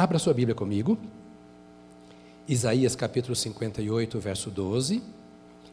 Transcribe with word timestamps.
Abra 0.00 0.18
sua 0.18 0.32
Bíblia 0.32 0.54
comigo. 0.54 0.98
Isaías 2.48 2.96
capítulo 2.96 3.36
58, 3.36 4.18
verso 4.18 4.50
12. 4.50 5.02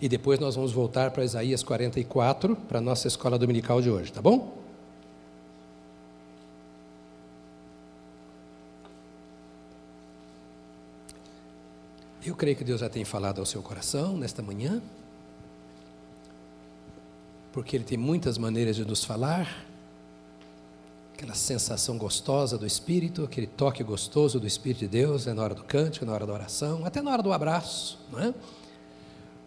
E 0.02 0.10
depois 0.10 0.38
nós 0.38 0.54
vamos 0.54 0.74
voltar 0.74 1.12
para 1.12 1.24
Isaías 1.24 1.64
44, 1.64 2.54
para 2.54 2.79
a 2.79 2.82
nossa 2.82 3.08
escola 3.08 3.40
dominical 3.40 3.82
de 3.82 3.90
hoje, 3.90 4.12
tá 4.12 4.21
bom? 4.21 4.62
Eu 12.25 12.35
creio 12.35 12.57
que 12.57 12.65
Deus 12.65 12.81
já 12.81 12.89
tem 12.89 13.05
falado 13.05 13.39
ao 13.39 13.46
seu 13.46 13.62
coração 13.62 14.17
nesta 14.17 14.41
manhã, 14.41 14.81
porque 17.53 17.77
Ele 17.77 17.85
tem 17.85 17.98
muitas 17.98 18.38
maneiras 18.38 18.75
de 18.75 18.84
nos 18.84 19.05
falar, 19.05 19.66
aquela 21.18 21.34
sensação 21.34 21.98
gostosa 21.98 22.59
do 22.59 22.68
Espírito, 22.68 23.23
aquele 23.23 23.48
toque 23.48 23.84
gostoso 23.84 24.40
do 24.40 24.45
Espírito 24.45 24.81
de 24.81 24.88
Deus, 24.88 25.26
é 25.26 25.34
na 25.34 25.41
hora 25.41 25.55
do 25.55 25.63
cântico, 25.63 26.05
na 26.05 26.14
hora 26.14 26.28
da 26.28 26.34
oração, 26.34 26.86
até 26.86 27.02
na 27.02 27.12
hora 27.12 27.24
do 27.24 27.34
abraço, 27.34 28.00
não 28.12 28.20
é? 28.20 28.34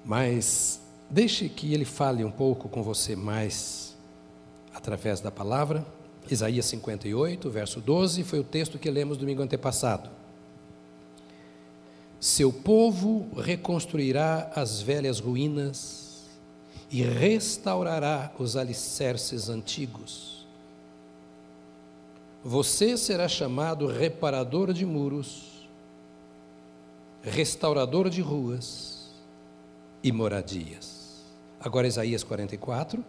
Mas 0.04 0.80
deixe 1.08 1.48
que 1.48 1.72
ele 1.72 1.84
fale 1.84 2.24
um 2.24 2.30
pouco 2.30 2.68
com 2.68 2.82
você 2.82 3.14
mais 3.14 3.96
através 4.74 5.20
da 5.20 5.30
palavra. 5.30 5.86
Isaías 6.28 6.66
58, 6.66 7.48
verso 7.48 7.80
12, 7.80 8.24
foi 8.24 8.40
o 8.40 8.44
texto 8.44 8.76
que 8.76 8.90
lemos 8.90 9.16
domingo 9.16 9.40
antepassado. 9.40 10.10
Seu 12.18 12.52
povo 12.52 13.28
reconstruirá 13.40 14.50
as 14.56 14.82
velhas 14.82 15.20
ruínas 15.20 16.24
e 16.90 17.00
restaurará 17.02 18.32
os 18.40 18.56
alicerces 18.56 19.48
antigos 19.48 20.39
você 22.42 22.96
será 22.96 23.28
chamado 23.28 23.86
reparador 23.86 24.72
de 24.72 24.86
muros, 24.86 25.68
restaurador 27.22 28.08
de 28.08 28.22
ruas 28.22 29.10
e 30.02 30.10
moradias. 30.10 31.22
Agora, 31.60 31.86
Isaías 31.86 32.24
44, 32.24 33.04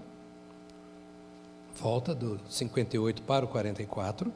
volta 1.80 2.14
do 2.14 2.40
58 2.50 3.22
para 3.22 3.46
o 3.46 3.48
44, 3.48 4.32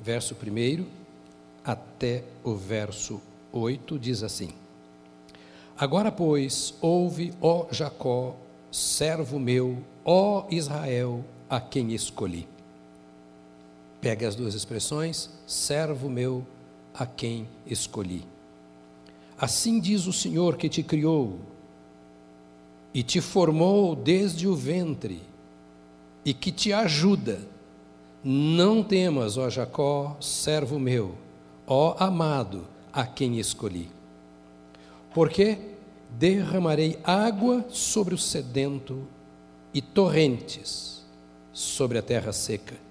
verso 0.00 0.34
1 0.34 0.86
até 1.64 2.22
o 2.44 2.54
verso 2.54 3.20
8, 3.52 3.98
diz 3.98 4.22
assim: 4.22 4.50
Agora, 5.76 6.12
pois, 6.12 6.74
ouve, 6.80 7.34
ó 7.42 7.66
Jacó, 7.72 8.36
servo 8.70 9.40
meu, 9.40 9.82
ó 10.04 10.46
Israel, 10.48 11.24
a 11.50 11.60
quem 11.60 11.92
escolhi. 11.92 12.55
Pegue 14.06 14.24
as 14.24 14.36
duas 14.36 14.54
expressões, 14.54 15.28
servo 15.48 16.08
meu 16.08 16.46
a 16.94 17.04
quem 17.04 17.48
escolhi. 17.66 18.24
Assim 19.36 19.80
diz 19.80 20.06
o 20.06 20.12
Senhor 20.12 20.56
que 20.56 20.68
te 20.68 20.80
criou 20.80 21.40
e 22.94 23.02
te 23.02 23.20
formou 23.20 23.96
desde 23.96 24.46
o 24.46 24.54
ventre 24.54 25.20
e 26.24 26.32
que 26.32 26.52
te 26.52 26.72
ajuda. 26.72 27.40
Não 28.22 28.80
temas, 28.80 29.36
ó 29.36 29.50
Jacó, 29.50 30.16
servo 30.20 30.78
meu, 30.78 31.16
ó 31.66 31.96
amado, 31.98 32.68
a 32.92 33.04
quem 33.04 33.40
escolhi. 33.40 33.90
Porque 35.12 35.58
derramarei 36.10 36.96
água 37.02 37.66
sobre 37.70 38.14
o 38.14 38.18
sedento 38.18 39.02
e 39.74 39.82
torrentes 39.82 41.04
sobre 41.52 41.98
a 41.98 42.02
terra 42.02 42.32
seca 42.32 42.85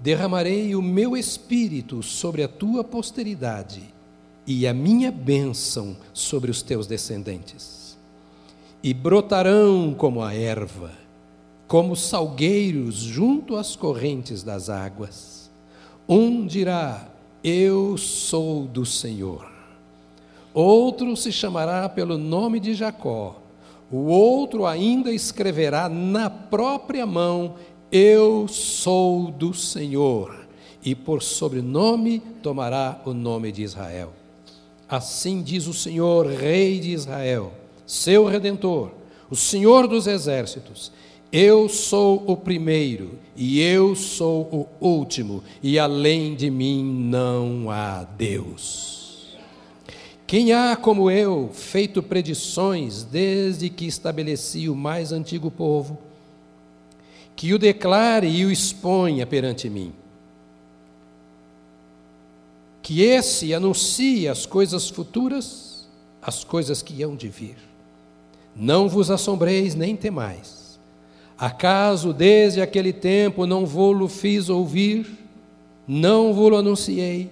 derramarei 0.00 0.74
o 0.74 0.82
meu 0.82 1.16
espírito 1.16 2.02
sobre 2.02 2.42
a 2.42 2.48
tua 2.48 2.84
posteridade 2.84 3.82
e 4.46 4.66
a 4.66 4.72
minha 4.72 5.10
bênção 5.10 5.96
sobre 6.12 6.50
os 6.50 6.62
teus 6.62 6.86
descendentes. 6.86 7.96
E 8.82 8.94
brotarão 8.94 9.94
como 9.96 10.22
a 10.22 10.34
erva, 10.34 10.92
como 11.66 11.96
salgueiros 11.96 12.96
junto 12.96 13.56
às 13.56 13.74
correntes 13.74 14.42
das 14.42 14.70
águas. 14.70 15.50
Um 16.08 16.46
dirá: 16.46 17.08
Eu 17.42 17.96
sou 17.98 18.64
do 18.64 18.86
Senhor. 18.86 19.50
Outro 20.54 21.16
se 21.16 21.32
chamará 21.32 21.88
pelo 21.88 22.16
nome 22.16 22.60
de 22.60 22.74
Jacó. 22.74 23.36
O 23.90 24.06
outro 24.06 24.66
ainda 24.66 25.12
escreverá 25.12 25.88
na 25.88 26.30
própria 26.30 27.04
mão: 27.04 27.56
eu 27.96 28.46
sou 28.46 29.30
do 29.30 29.54
Senhor, 29.54 30.46
e 30.84 30.94
por 30.94 31.22
sobrenome 31.22 32.20
tomará 32.42 33.00
o 33.06 33.14
nome 33.14 33.50
de 33.50 33.62
Israel. 33.62 34.12
Assim 34.86 35.42
diz 35.42 35.66
o 35.66 35.72
Senhor, 35.72 36.26
Rei 36.26 36.78
de 36.78 36.90
Israel, 36.90 37.54
seu 37.86 38.26
redentor, 38.26 38.90
o 39.30 39.34
Senhor 39.34 39.88
dos 39.88 40.06
exércitos: 40.06 40.92
Eu 41.32 41.70
sou 41.70 42.22
o 42.26 42.36
primeiro 42.36 43.18
e 43.34 43.60
eu 43.62 43.96
sou 43.96 44.42
o 44.80 44.86
último, 44.86 45.42
e 45.62 45.78
além 45.78 46.34
de 46.34 46.50
mim 46.50 46.84
não 46.84 47.70
há 47.70 48.04
Deus. 48.04 49.36
Quem 50.26 50.52
há 50.52 50.76
como 50.76 51.10
eu 51.10 51.48
feito 51.52 52.02
predições 52.02 53.04
desde 53.04 53.70
que 53.70 53.86
estabeleci 53.86 54.68
o 54.68 54.76
mais 54.76 55.12
antigo 55.12 55.50
povo? 55.50 56.05
Que 57.36 57.52
o 57.52 57.58
declare 57.58 58.26
e 58.26 58.46
o 58.46 58.50
exponha 58.50 59.26
perante 59.26 59.68
mim. 59.68 59.92
Que 62.82 63.02
esse 63.02 63.52
anuncie 63.52 64.26
as 64.26 64.46
coisas 64.46 64.88
futuras, 64.88 65.86
as 66.22 66.42
coisas 66.42 66.80
que 66.80 67.02
hão 67.02 67.14
de 67.14 67.28
vir. 67.28 67.56
Não 68.54 68.88
vos 68.88 69.10
assombreis 69.10 69.74
nem 69.74 69.94
temais. 69.94 70.80
Acaso 71.36 72.14
desde 72.14 72.62
aquele 72.62 72.94
tempo 72.94 73.44
não 73.44 73.66
vou-lo 73.66 74.08
fiz 74.08 74.48
ouvir, 74.48 75.06
não 75.86 76.32
vou-lo 76.32 76.56
anunciei? 76.56 77.30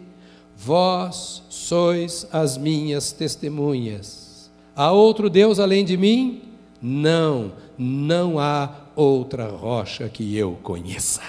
Vós 0.55 1.43
sois 1.49 2.27
as 2.31 2.59
minhas 2.59 3.11
testemunhas. 3.11 4.51
Há 4.77 4.93
outro 4.93 5.31
Deus 5.31 5.59
além 5.59 5.85
de 5.85 5.97
mim? 5.97 6.43
Não, 6.83 7.53
não 7.79 8.39
há 8.39 8.84
outra 8.97 9.49
rocha 9.49 10.09
que 10.09 10.37
eu 10.37 10.57
conheça. 10.63 11.23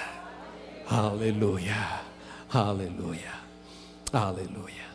Aleluia, 0.88 2.00
aleluia, 2.48 3.32
aleluia. 4.12 4.86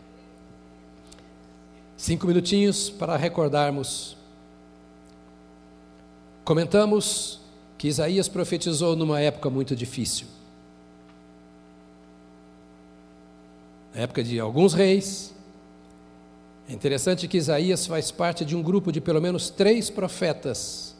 Cinco 1.97 2.25
minutinhos 2.25 2.89
para 2.89 3.17
recordarmos. 3.17 4.17
Comentamos 6.43 7.39
que 7.77 7.87
Isaías 7.87 8.27
profetizou 8.27 8.95
numa 8.95 9.19
época 9.19 9.49
muito 9.49 9.75
difícil. 9.75 10.27
Na 13.93 14.01
época 14.01 14.23
de 14.23 14.39
alguns 14.39 14.73
reis. 14.73 15.33
É 16.69 16.73
interessante 16.73 17.27
que 17.27 17.37
Isaías 17.37 17.85
faz 17.85 18.11
parte 18.11 18.45
de 18.45 18.55
um 18.55 18.63
grupo 18.63 18.91
de 18.91 19.01
pelo 19.01 19.21
menos 19.21 19.49
três 19.49 19.89
profetas 19.89 20.90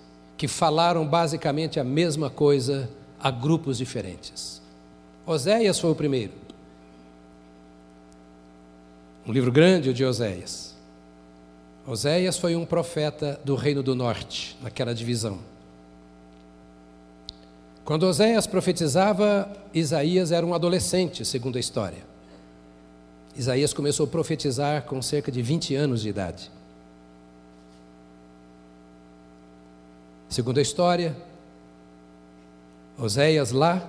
que 0.42 0.48
falaram 0.48 1.06
basicamente 1.06 1.80
a 1.80 1.84
mesma 1.84 2.28
coisa 2.28 2.90
a 3.20 3.30
grupos 3.30 3.78
diferentes. 3.78 4.60
Oséias 5.24 5.78
foi 5.80 5.92
o 5.92 5.96
primeiro. 5.96 6.34
Um 9.24 9.32
livro 9.32 9.52
grande, 9.52 9.92
o 9.92 9.94
de 9.94 10.04
Oséias. 10.04 10.76
Oséias 11.86 12.40
foi 12.40 12.56
um 12.56 12.66
profeta 12.66 13.40
do 13.46 13.54
Reino 13.54 13.84
do 13.84 13.94
Norte, 13.94 14.58
naquela 14.64 14.96
divisão. 14.96 15.38
Quando 17.86 18.08
Oséias 18.08 18.48
profetizava, 18.48 19.48
Isaías 19.72 20.32
era 20.32 20.44
um 20.44 20.56
adolescente, 20.56 21.24
segundo 21.24 21.58
a 21.58 21.60
história. 21.60 22.04
Isaías 23.36 23.76
começou 23.76 24.08
a 24.08 24.10
profetizar 24.10 24.86
com 24.86 25.04
cerca 25.04 25.32
de 25.32 25.44
20 25.44 25.76
anos 25.76 26.02
de 26.02 26.10
idade. 26.10 26.50
Segundo 30.32 30.60
a 30.60 30.62
história, 30.62 31.14
Oséias 32.98 33.52
lá 33.52 33.86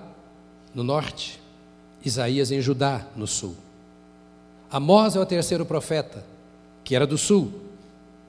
no 0.74 0.82
norte, 0.82 1.40
Isaías 2.04 2.50
em 2.50 2.60
Judá, 2.60 3.06
no 3.14 3.28
sul. 3.28 3.54
Amós 4.68 5.14
é 5.14 5.20
o 5.20 5.24
terceiro 5.24 5.64
profeta, 5.64 6.24
que 6.82 6.96
era 6.96 7.06
do 7.06 7.16
sul, 7.16 7.52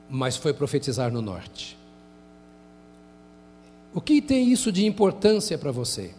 mas 0.07 0.38
foi 0.38 0.54
profetizar 0.54 1.12
no 1.12 1.24
norte. 1.24 1.75
O 3.95 4.00
que 4.00 4.21
tem 4.21 4.51
isso 4.51 4.71
de 4.71 4.86
importância 4.86 5.57
para 5.57 5.71
você? 5.71 6.13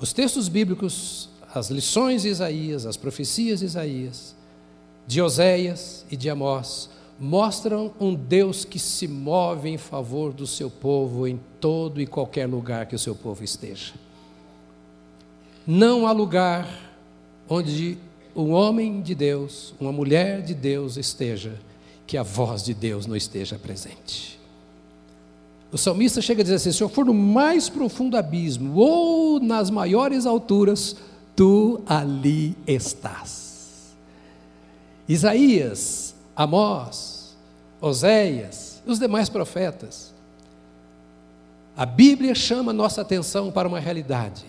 Os 0.00 0.14
textos 0.14 0.48
bíblicos, 0.48 1.28
as 1.54 1.68
lições 1.68 2.22
de 2.22 2.28
Isaías, 2.28 2.86
as 2.86 2.96
profecias 2.96 3.60
de 3.60 3.66
Isaías, 3.66 4.34
de 5.06 5.20
Oséias 5.20 6.06
e 6.10 6.16
de 6.16 6.30
Amós, 6.30 6.88
mostram 7.18 7.92
um 7.98 8.14
Deus 8.14 8.64
que 8.64 8.78
se 8.78 9.08
move 9.08 9.68
em 9.68 9.78
favor 9.78 10.32
do 10.32 10.46
seu 10.46 10.70
povo 10.70 11.26
em 11.26 11.40
todo 11.60 12.00
e 12.00 12.06
qualquer 12.06 12.46
lugar 12.46 12.86
que 12.86 12.94
o 12.94 12.98
seu 12.98 13.14
povo 13.14 13.42
esteja. 13.42 13.94
Não 15.66 16.06
há 16.06 16.12
lugar 16.12 16.68
onde 17.48 17.98
um 18.34 18.52
homem 18.52 19.00
de 19.00 19.14
Deus, 19.14 19.74
uma 19.80 19.90
mulher 19.92 20.42
de 20.42 20.54
Deus 20.54 20.96
esteja, 20.96 21.58
que 22.06 22.16
a 22.16 22.22
voz 22.22 22.62
de 22.62 22.74
Deus 22.74 23.06
não 23.06 23.16
esteja 23.16 23.58
presente. 23.58 24.38
O 25.72 25.78
salmista 25.78 26.22
chega 26.22 26.42
a 26.42 26.44
dizer 26.44 26.56
assim: 26.56 26.72
se 26.72 26.82
eu 26.82 26.88
for 26.88 27.04
no 27.04 27.14
mais 27.14 27.68
profundo 27.68 28.16
abismo 28.16 28.76
ou 28.76 29.40
nas 29.40 29.70
maiores 29.70 30.24
alturas, 30.24 30.96
tu 31.34 31.82
ali 31.86 32.56
estás. 32.66 33.96
Isaías, 35.08 36.15
Amós, 36.36 37.34
Oséias, 37.80 38.82
os 38.86 38.98
demais 38.98 39.30
profetas. 39.30 40.14
A 41.74 41.86
Bíblia 41.86 42.34
chama 42.34 42.72
nossa 42.72 43.00
atenção 43.00 43.50
para 43.50 43.66
uma 43.66 43.80
realidade. 43.80 44.44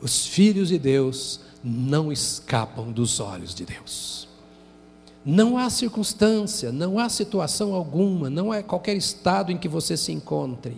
Os 0.00 0.26
filhos 0.26 0.68
de 0.68 0.78
Deus 0.78 1.40
não 1.62 2.12
escapam 2.12 2.92
dos 2.92 3.18
olhos 3.18 3.54
de 3.54 3.64
Deus. 3.64 4.28
Não 5.24 5.58
há 5.58 5.68
circunstância, 5.68 6.70
não 6.70 6.98
há 6.98 7.08
situação 7.08 7.74
alguma, 7.74 8.30
não 8.30 8.52
há 8.52 8.62
qualquer 8.62 8.96
estado 8.96 9.50
em 9.50 9.58
que 9.58 9.68
você 9.68 9.96
se 9.96 10.12
encontre 10.12 10.76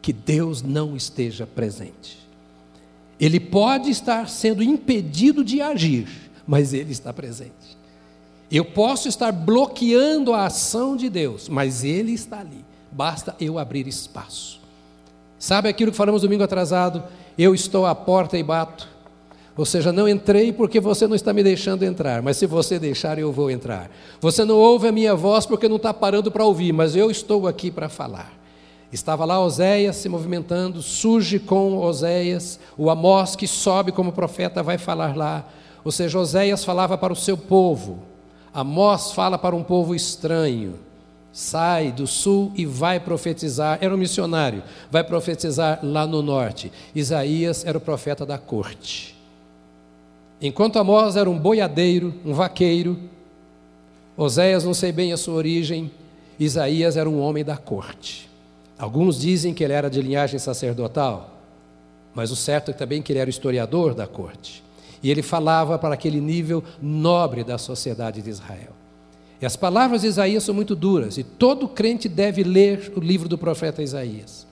que 0.00 0.12
Deus 0.12 0.62
não 0.62 0.96
esteja 0.96 1.46
presente. 1.46 2.26
Ele 3.18 3.40
pode 3.40 3.90
estar 3.90 4.28
sendo 4.28 4.62
impedido 4.62 5.44
de 5.44 5.60
agir, 5.60 6.08
mas 6.46 6.72
Ele 6.72 6.92
está 6.92 7.12
presente. 7.12 7.75
Eu 8.50 8.64
posso 8.64 9.08
estar 9.08 9.32
bloqueando 9.32 10.32
a 10.32 10.46
ação 10.46 10.96
de 10.96 11.08
Deus, 11.08 11.48
mas 11.48 11.82
Ele 11.82 12.12
está 12.12 12.40
ali. 12.40 12.64
Basta 12.92 13.34
eu 13.40 13.58
abrir 13.58 13.86
espaço. 13.88 14.60
Sabe 15.38 15.68
aquilo 15.68 15.90
que 15.90 15.96
falamos 15.96 16.22
domingo 16.22 16.44
atrasado? 16.44 17.02
Eu 17.36 17.54
estou 17.54 17.84
à 17.84 17.94
porta 17.94 18.38
e 18.38 18.42
bato. 18.42 18.88
Ou 19.56 19.64
seja, 19.64 19.90
não 19.90 20.08
entrei 20.08 20.52
porque 20.52 20.78
você 20.78 21.06
não 21.06 21.16
está 21.16 21.32
me 21.32 21.42
deixando 21.42 21.82
entrar, 21.82 22.22
mas 22.22 22.36
se 22.36 22.46
você 22.46 22.78
deixar, 22.78 23.18
eu 23.18 23.32
vou 23.32 23.50
entrar. 23.50 23.90
Você 24.20 24.44
não 24.44 24.56
ouve 24.56 24.88
a 24.88 24.92
minha 24.92 25.14
voz 25.14 25.46
porque 25.46 25.68
não 25.68 25.76
está 25.76 25.94
parando 25.94 26.30
para 26.30 26.44
ouvir, 26.44 26.72
mas 26.72 26.94
eu 26.94 27.10
estou 27.10 27.46
aqui 27.48 27.70
para 27.70 27.88
falar. 27.88 28.32
Estava 28.92 29.24
lá 29.24 29.40
Oséias 29.40 29.96
se 29.96 30.08
movimentando, 30.08 30.82
surge 30.82 31.38
com 31.38 31.78
Oséias, 31.78 32.60
o 32.76 32.90
Amós 32.90 33.34
que 33.34 33.46
sobe 33.46 33.92
como 33.92 34.12
profeta 34.12 34.62
vai 34.62 34.78
falar 34.78 35.16
lá. 35.16 35.48
Ou 35.82 35.90
seja, 35.90 36.18
Oséias 36.18 36.64
falava 36.64 36.96
para 36.98 37.12
o 37.12 37.16
seu 37.16 37.36
povo, 37.36 38.02
Amós 38.56 39.12
fala 39.12 39.36
para 39.36 39.54
um 39.54 39.62
povo 39.62 39.94
estranho. 39.94 40.76
Sai 41.30 41.92
do 41.92 42.06
sul 42.06 42.50
e 42.54 42.64
vai 42.64 42.98
profetizar. 42.98 43.76
Era 43.82 43.94
um 43.94 43.98
missionário, 43.98 44.62
vai 44.90 45.04
profetizar 45.04 45.80
lá 45.82 46.06
no 46.06 46.22
norte. 46.22 46.72
Isaías 46.94 47.66
era 47.66 47.76
o 47.76 47.80
profeta 47.82 48.24
da 48.24 48.38
corte. 48.38 49.14
Enquanto 50.40 50.78
Amós 50.78 51.16
era 51.16 51.28
um 51.28 51.38
boiadeiro, 51.38 52.14
um 52.24 52.32
vaqueiro, 52.32 52.98
Oséias, 54.16 54.64
não 54.64 54.72
sei 54.72 54.90
bem 54.90 55.12
a 55.12 55.18
sua 55.18 55.34
origem, 55.34 55.90
Isaías 56.40 56.96
era 56.96 57.10
um 57.10 57.20
homem 57.20 57.44
da 57.44 57.58
corte. 57.58 58.26
Alguns 58.78 59.20
dizem 59.20 59.52
que 59.52 59.62
ele 59.62 59.74
era 59.74 59.90
de 59.90 60.00
linhagem 60.00 60.38
sacerdotal, 60.38 61.42
mas 62.14 62.30
o 62.30 62.36
certo 62.36 62.70
é 62.70 62.74
também 62.74 63.02
que 63.02 63.12
ele 63.12 63.18
era 63.18 63.28
historiador 63.28 63.92
da 63.92 64.06
corte. 64.06 64.64
E 65.02 65.10
ele 65.10 65.22
falava 65.22 65.78
para 65.78 65.94
aquele 65.94 66.20
nível 66.20 66.62
nobre 66.80 67.44
da 67.44 67.58
sociedade 67.58 68.22
de 68.22 68.30
Israel. 68.30 68.74
E 69.40 69.46
as 69.46 69.56
palavras 69.56 70.00
de 70.00 70.06
Isaías 70.06 70.42
são 70.42 70.54
muito 70.54 70.74
duras, 70.74 71.18
e 71.18 71.22
todo 71.22 71.68
crente 71.68 72.08
deve 72.08 72.42
ler 72.42 72.92
o 72.96 73.00
livro 73.00 73.28
do 73.28 73.36
profeta 73.36 73.82
Isaías, 73.82 74.46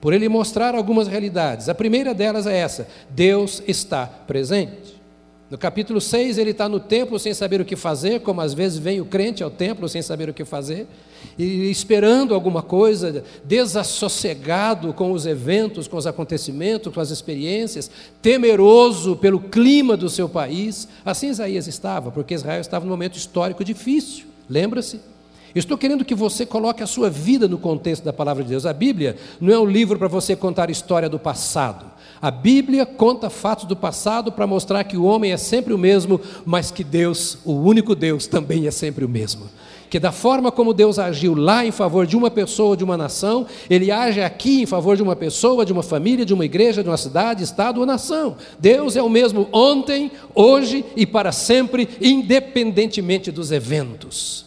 por 0.00 0.12
ele 0.12 0.28
mostrar 0.28 0.74
algumas 0.74 1.08
realidades. 1.08 1.68
A 1.68 1.74
primeira 1.74 2.12
delas 2.12 2.46
é 2.46 2.56
essa: 2.56 2.86
Deus 3.10 3.62
está 3.66 4.06
presente. 4.06 4.95
No 5.48 5.56
capítulo 5.56 6.00
6, 6.00 6.38
ele 6.38 6.50
está 6.50 6.68
no 6.68 6.80
templo 6.80 7.20
sem 7.20 7.32
saber 7.32 7.60
o 7.60 7.64
que 7.64 7.76
fazer, 7.76 8.20
como 8.20 8.40
às 8.40 8.52
vezes 8.52 8.78
vem 8.78 9.00
o 9.00 9.04
crente 9.04 9.44
ao 9.44 9.50
templo 9.50 9.88
sem 9.88 10.02
saber 10.02 10.28
o 10.28 10.34
que 10.34 10.44
fazer, 10.44 10.88
e 11.38 11.70
esperando 11.70 12.34
alguma 12.34 12.62
coisa, 12.62 13.22
desassossegado 13.44 14.92
com 14.92 15.12
os 15.12 15.24
eventos, 15.24 15.86
com 15.86 15.96
os 15.96 16.06
acontecimentos, 16.06 16.92
com 16.92 17.00
as 17.00 17.10
experiências, 17.10 17.88
temeroso 18.20 19.14
pelo 19.14 19.38
clima 19.38 19.96
do 19.96 20.10
seu 20.10 20.28
país. 20.28 20.88
Assim 21.04 21.28
Isaías 21.28 21.68
estava, 21.68 22.10
porque 22.10 22.34
Israel 22.34 22.60
estava 22.60 22.84
num 22.84 22.90
momento 22.90 23.16
histórico 23.16 23.62
difícil, 23.62 24.26
lembra-se? 24.50 24.98
Estou 25.56 25.78
querendo 25.78 26.04
que 26.04 26.14
você 26.14 26.44
coloque 26.44 26.82
a 26.82 26.86
sua 26.86 27.08
vida 27.08 27.48
no 27.48 27.56
contexto 27.56 28.04
da 28.04 28.12
palavra 28.12 28.42
de 28.42 28.50
Deus. 28.50 28.66
A 28.66 28.74
Bíblia 28.74 29.16
não 29.40 29.54
é 29.54 29.58
um 29.58 29.64
livro 29.64 29.98
para 29.98 30.06
você 30.06 30.36
contar 30.36 30.68
história 30.68 31.08
do 31.08 31.18
passado. 31.18 31.86
A 32.20 32.30
Bíblia 32.30 32.84
conta 32.84 33.30
fatos 33.30 33.64
do 33.64 33.74
passado 33.74 34.30
para 34.30 34.46
mostrar 34.46 34.84
que 34.84 34.98
o 34.98 35.04
homem 35.04 35.32
é 35.32 35.38
sempre 35.38 35.72
o 35.72 35.78
mesmo, 35.78 36.20
mas 36.44 36.70
que 36.70 36.84
Deus, 36.84 37.38
o 37.42 37.54
único 37.54 37.94
Deus, 37.94 38.26
também 38.26 38.66
é 38.66 38.70
sempre 38.70 39.02
o 39.02 39.08
mesmo. 39.08 39.48
Que 39.88 39.98
da 39.98 40.12
forma 40.12 40.52
como 40.52 40.74
Deus 40.74 40.98
agiu 40.98 41.34
lá 41.34 41.64
em 41.64 41.72
favor 41.72 42.06
de 42.06 42.18
uma 42.18 42.30
pessoa, 42.30 42.76
de 42.76 42.84
uma 42.84 42.98
nação, 42.98 43.46
Ele 43.70 43.90
age 43.90 44.20
aqui 44.20 44.60
em 44.60 44.66
favor 44.66 44.94
de 44.94 45.02
uma 45.02 45.16
pessoa, 45.16 45.64
de 45.64 45.72
uma 45.72 45.82
família, 45.82 46.26
de 46.26 46.34
uma 46.34 46.44
igreja, 46.44 46.82
de 46.82 46.90
uma 46.90 46.98
cidade, 46.98 47.42
estado 47.42 47.80
ou 47.80 47.86
nação. 47.86 48.36
Deus 48.58 48.94
é 48.94 49.00
o 49.02 49.08
mesmo 49.08 49.48
ontem, 49.50 50.12
hoje 50.34 50.84
e 50.94 51.06
para 51.06 51.32
sempre, 51.32 51.88
independentemente 51.98 53.32
dos 53.32 53.50
eventos. 53.50 54.45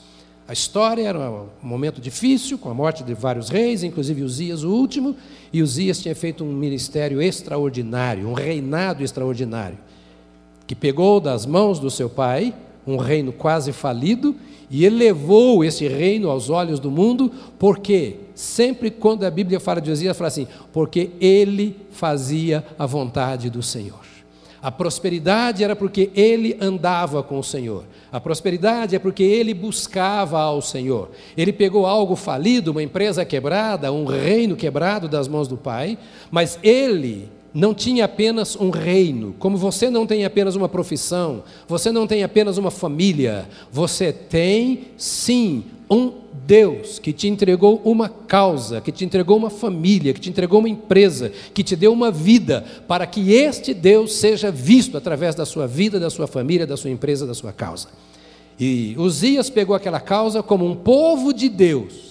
A 0.50 0.54
história 0.54 1.08
era 1.08 1.30
um 1.30 1.46
momento 1.62 2.02
difícil, 2.02 2.58
com 2.58 2.72
a 2.72 2.74
morte 2.74 3.04
de 3.04 3.14
vários 3.14 3.50
reis, 3.50 3.84
inclusive 3.84 4.24
Uzias, 4.24 4.64
o 4.64 4.72
último, 4.72 5.16
e 5.54 5.62
Uzias 5.62 6.02
tinha 6.02 6.16
feito 6.16 6.44
um 6.44 6.52
ministério 6.52 7.22
extraordinário, 7.22 8.28
um 8.28 8.34
reinado 8.34 9.04
extraordinário, 9.04 9.78
que 10.66 10.74
pegou 10.74 11.20
das 11.20 11.46
mãos 11.46 11.78
do 11.78 11.92
seu 11.92 12.10
pai 12.10 12.52
um 12.88 12.98
reino 12.98 13.32
quase 13.32 13.72
falido 13.72 14.36
e 14.72 14.86
elevou 14.86 15.64
esse 15.64 15.88
reino 15.88 16.32
aos 16.32 16.50
olhos 16.50 16.80
do 16.80 16.90
mundo, 16.90 17.32
porque 17.60 18.16
sempre 18.34 18.90
quando 18.90 19.26
a 19.26 19.30
Bíblia 19.30 19.60
fala 19.60 19.80
de 19.80 19.92
Uzias, 19.92 20.18
fala 20.18 20.30
assim: 20.30 20.48
porque 20.74 21.12
ele 21.22 21.76
fazia 21.92 22.66
a 22.80 22.88
vontade 22.88 23.52
do 23.52 23.62
Senhor. 23.62 24.09
A 24.62 24.70
prosperidade 24.72 25.64
era 25.64 25.76
porque 25.76 26.12
ele 26.14 26.58
andava 26.60 27.24
com 27.24 27.40
o 27.40 27.44
Senhor. 27.44 27.86
A 28.12 28.20
prosperidade 28.20 28.96
é 28.96 29.00
porque 29.00 29.24
ele 29.24 29.54
buscava 29.54 30.40
ao 30.40 30.62
Senhor. 30.62 31.12
Ele 31.38 31.54
pegou 31.54 31.86
algo 31.86 32.16
falido, 32.16 32.72
uma 32.72 32.84
empresa 32.84 33.24
quebrada, 33.24 33.92
um 33.92 34.06
reino 34.06 34.56
quebrado 34.56 35.08
das 35.08 35.28
mãos 35.28 35.48
do 35.48 35.56
Pai, 35.56 35.98
mas 36.30 36.60
ele 36.62 37.30
não 37.54 37.74
tinha 37.74 38.06
apenas 38.06 38.56
um 38.56 38.70
reino, 38.70 39.36
como 39.40 39.58
você 39.58 39.90
não 39.90 40.06
tem 40.06 40.24
apenas 40.24 40.56
uma 40.56 40.70
profissão, 40.70 41.44
você 41.68 41.92
não 41.92 42.06
tem 42.06 42.24
apenas 42.24 42.58
uma 42.58 42.70
família, 42.70 43.48
você 43.72 44.14
tem 44.14 44.90
sim 44.98 45.64
um 45.90 46.14
Deus 46.46 47.00
que 47.00 47.12
te 47.12 47.28
entregou 47.28 47.82
uma 47.84 48.10
causa, 48.10 48.82
que 48.82 48.92
te 48.92 49.04
entregou 49.04 49.38
uma 49.38 49.50
família, 49.50 50.14
que 50.14 50.20
te 50.20 50.30
entregou 50.30 50.60
uma 50.60 50.70
empresa, 50.70 51.32
que 51.54 51.64
te 51.64 51.76
deu 51.76 51.92
uma 51.92 52.12
vida, 52.12 52.66
para 52.88 53.06
que 53.08 53.34
este 53.34 53.74
Deus 53.74 54.14
seja 54.14 54.52
visto 54.52 54.98
através 54.98 55.36
da 55.36 55.46
sua 55.46 55.68
vida, 55.68 56.00
da 56.00 56.10
sua 56.10 56.28
família, 56.28 56.68
da 56.68 56.78
sua 56.78 56.90
empresa, 56.90 57.26
da 57.26 57.34
sua 57.34 57.52
causa. 57.52 57.90
E 58.60 58.96
Uzias 58.98 59.50
pegou 59.50 59.76
aquela 59.76 60.00
causa 60.00 60.44
como 60.44 60.66
um 60.66 60.76
povo 60.76 61.34
de 61.34 61.50
Deus 61.50 62.09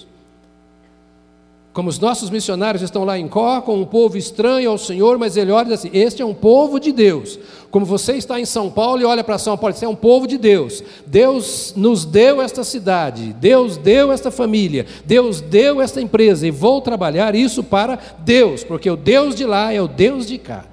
como 1.79 1.91
os 1.91 2.01
nossos 2.01 2.29
missionários 2.29 2.83
estão 2.83 3.05
lá 3.05 3.17
em 3.17 3.29
Có, 3.29 3.61
com 3.61 3.81
um 3.81 3.85
povo 3.85 4.19
estranho 4.19 4.69
ao 4.69 4.77
Senhor, 4.77 5.17
mas 5.17 5.37
ele 5.37 5.53
olha 5.53 5.77
assim: 5.77 5.89
este 5.93 6.21
é 6.21 6.27
um 6.27 6.35
povo 6.35 6.81
de 6.81 6.91
Deus. 6.91 7.39
Como 7.71 7.87
você 7.87 8.15
está 8.15 8.41
em 8.41 8.45
São 8.45 8.69
Paulo 8.69 9.01
e 9.01 9.05
olha 9.05 9.23
para 9.23 9.39
São 9.39 9.57
Paulo, 9.57 9.77
você 9.77 9.85
é 9.85 9.89
um 9.89 9.95
povo 9.95 10.27
de 10.27 10.37
Deus. 10.37 10.83
Deus 11.07 11.73
nos 11.77 12.05
deu 12.05 12.43
esta 12.43 12.65
cidade, 12.65 13.33
Deus 13.35 13.77
deu 13.77 14.11
esta 14.11 14.29
família, 14.29 14.87
Deus 15.05 15.41
deu 15.41 15.81
esta 15.81 16.03
empresa 16.03 16.49
e 16.49 16.51
vou 16.51 16.81
trabalhar 16.81 17.37
isso 17.37 17.63
para 17.63 17.97
Deus, 18.25 18.65
porque 18.65 18.91
o 18.91 18.97
Deus 18.97 19.37
de 19.37 19.45
lá 19.45 19.73
é 19.73 19.81
o 19.81 19.87
Deus 19.87 20.27
de 20.27 20.37
cá. 20.37 20.67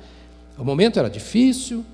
O 0.57 0.63
momento 0.63 0.97
era 0.97 1.07
difícil. 1.07 1.85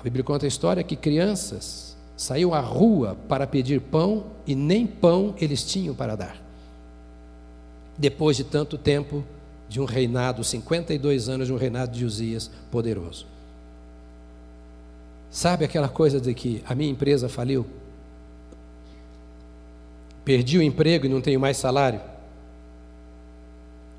A 0.00 0.02
Bíblia 0.02 0.24
conta 0.24 0.46
a 0.46 0.48
história 0.48 0.82
que 0.82 0.96
crianças 0.96 1.98
saíam 2.16 2.54
à 2.54 2.60
rua 2.60 3.14
para 3.28 3.46
pedir 3.46 3.78
pão 3.78 4.24
e 4.46 4.54
nem 4.54 4.86
pão 4.86 5.34
eles 5.38 5.62
tinham 5.62 5.94
para 5.94 6.16
dar 6.16 6.41
depois 7.96 8.36
de 8.36 8.44
tanto 8.44 8.78
tempo 8.78 9.24
de 9.68 9.80
um 9.80 9.84
reinado, 9.84 10.44
52 10.44 11.28
anos 11.28 11.46
de 11.46 11.52
um 11.52 11.56
reinado 11.56 11.96
de 11.96 12.04
Uzias 12.04 12.50
poderoso. 12.70 13.26
Sabe 15.30 15.64
aquela 15.64 15.88
coisa 15.88 16.20
de 16.20 16.34
que 16.34 16.62
a 16.66 16.74
minha 16.74 16.90
empresa 16.90 17.28
faliu? 17.28 17.66
Perdi 20.24 20.58
o 20.58 20.62
emprego 20.62 21.06
e 21.06 21.08
não 21.08 21.20
tenho 21.20 21.40
mais 21.40 21.56
salário? 21.56 22.00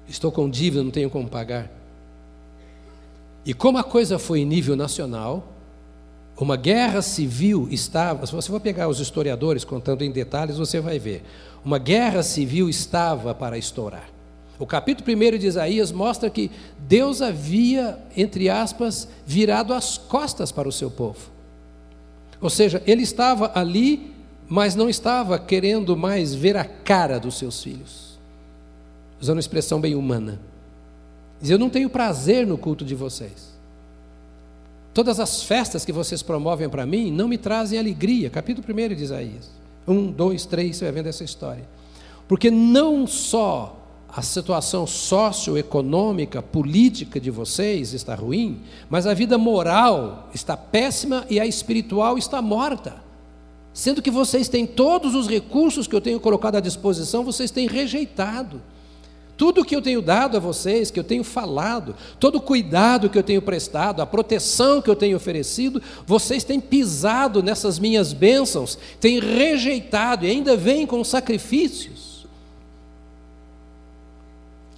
Estou 0.07 0.31
com 0.31 0.50
dívida, 0.50 0.83
não 0.83 0.91
tenho 0.91 1.09
como 1.09 1.27
pagar? 1.27 1.71
E 3.45 3.53
como 3.53 3.77
a 3.77 3.83
coisa 3.83 4.19
foi 4.19 4.41
em 4.41 4.45
nível 4.45 4.75
nacional, 4.75 5.52
uma 6.38 6.58
guerra 6.58 7.02
civil 7.02 7.68
estava. 7.70 8.25
Se 8.25 8.34
você 8.34 8.50
for 8.50 8.60
pegar 8.60 8.88
os 8.88 9.00
historiadores 9.00 9.63
contando 9.63 10.04
em 10.04 10.12
detalhes, 10.12 10.58
você 10.58 10.80
vai 10.80 11.00
ver 11.00 11.24
uma 11.63 11.78
guerra 11.78 12.22
civil 12.22 12.70
estava 12.70 13.34
para 13.34 13.58
estourar. 13.58 14.10
O 14.60 14.66
capítulo 14.66 15.10
1 15.10 15.38
de 15.38 15.48
Isaías 15.48 15.92
mostra 15.92 16.30
que 16.30 16.52
Deus 16.78 17.22
havia, 17.22 17.98
entre 18.16 18.50
aspas, 18.50 19.08
virado 19.25 19.74
as 19.74 19.98
costas 19.98 20.52
para 20.52 20.68
o 20.68 20.72
seu 20.72 20.92
povo. 20.92 21.32
Ou 22.40 22.50
seja, 22.50 22.84
ele 22.86 23.04
estava 23.04 23.52
ali, 23.56 24.13
mas 24.48 24.75
não 24.75 24.90
estava 24.90 25.40
querendo 25.40 25.96
mais 25.96 26.36
ver 26.36 26.58
a 26.58 26.66
cara 26.66 27.20
dos 27.20 27.38
seus 27.38 27.63
filhos. 27.63 28.20
Usando 29.20 29.38
uma 29.38 29.42
expressão 29.42 29.80
bem 29.80 29.96
humana. 29.96 30.40
Diz: 31.42 31.50
Eu 31.50 31.58
não 31.58 31.70
tenho 31.70 31.90
prazer 31.90 32.46
no 32.46 32.58
culto 32.58 32.84
de 32.84 32.94
vocês. 32.94 33.52
Todas 34.93 35.19
as 35.19 35.41
festas 35.43 35.83
que 35.83 35.91
vocês 35.91 36.21
promovem 36.21 36.69
para 36.69 36.85
mim 36.85 37.12
não 37.12 37.27
me 37.27 37.38
trazem 37.38 37.79
alegria. 37.79 38.29
Capítulo 38.29 38.65
1 38.69 38.95
de 38.95 39.03
Isaías. 39.03 39.50
Um, 39.88 40.12
dois, 40.12 40.45
três, 40.45 40.77
você 40.77 40.85
vai 40.85 40.93
vendo 40.93 41.07
essa 41.07 41.23
história. 41.23 41.67
Porque 42.27 42.51
não 42.51 43.07
só 43.07 43.79
a 44.07 44.21
situação 44.21 44.85
socioeconômica, 44.85 46.43
política 46.43 47.19
de 47.19 47.31
vocês 47.31 47.93
está 47.93 48.13
ruim, 48.13 48.62
mas 48.88 49.07
a 49.07 49.13
vida 49.15 49.38
moral 49.39 50.29
está 50.33 50.55
péssima 50.55 51.25
e 51.27 51.39
a 51.39 51.45
espiritual 51.47 52.15
está 52.15 52.39
morta. 52.39 53.01
Sendo 53.73 54.03
que 54.03 54.12
vocês 54.12 54.47
têm 54.47 54.67
todos 54.67 55.15
os 55.15 55.27
recursos 55.27 55.88
que 55.88 55.95
eu 55.95 56.01
tenho 56.01 56.19
colocado 56.19 56.57
à 56.57 56.59
disposição, 56.59 57.23
vocês 57.23 57.50
têm 57.50 57.67
rejeitado. 57.67 58.62
Tudo 59.36 59.66
que 59.66 59.75
eu 59.75 59.82
tenho 59.82 60.02
dado 60.02 60.38
a 60.38 60.40
vocês, 60.40 60.92
que 60.92 61.00
eu 61.00 61.04
tenho 61.04 61.24
falado, 61.24 61.96
todo 62.20 62.36
o 62.36 62.42
cuidado 62.42 63.10
que 63.10 63.18
eu 63.18 63.24
tenho 63.24 63.42
prestado, 63.42 64.02
a 64.02 64.06
proteção 64.06 64.82
que 64.82 64.90
eu 64.90 64.96
tenho 64.96 65.18
oferecido, 65.18 65.82
vocês 66.06 66.44
têm 66.44 66.60
pisado 66.60 67.42
nessas 67.42 67.80
minhas 67.80 68.13
bênçãos, 68.13 68.78
têm 69.00 69.20
rejeitado 69.20 70.25
e 70.25 70.30
ainda 70.30 70.56
vêm 70.56 70.86
com 70.86 71.04
sacrifícios. 71.04 72.13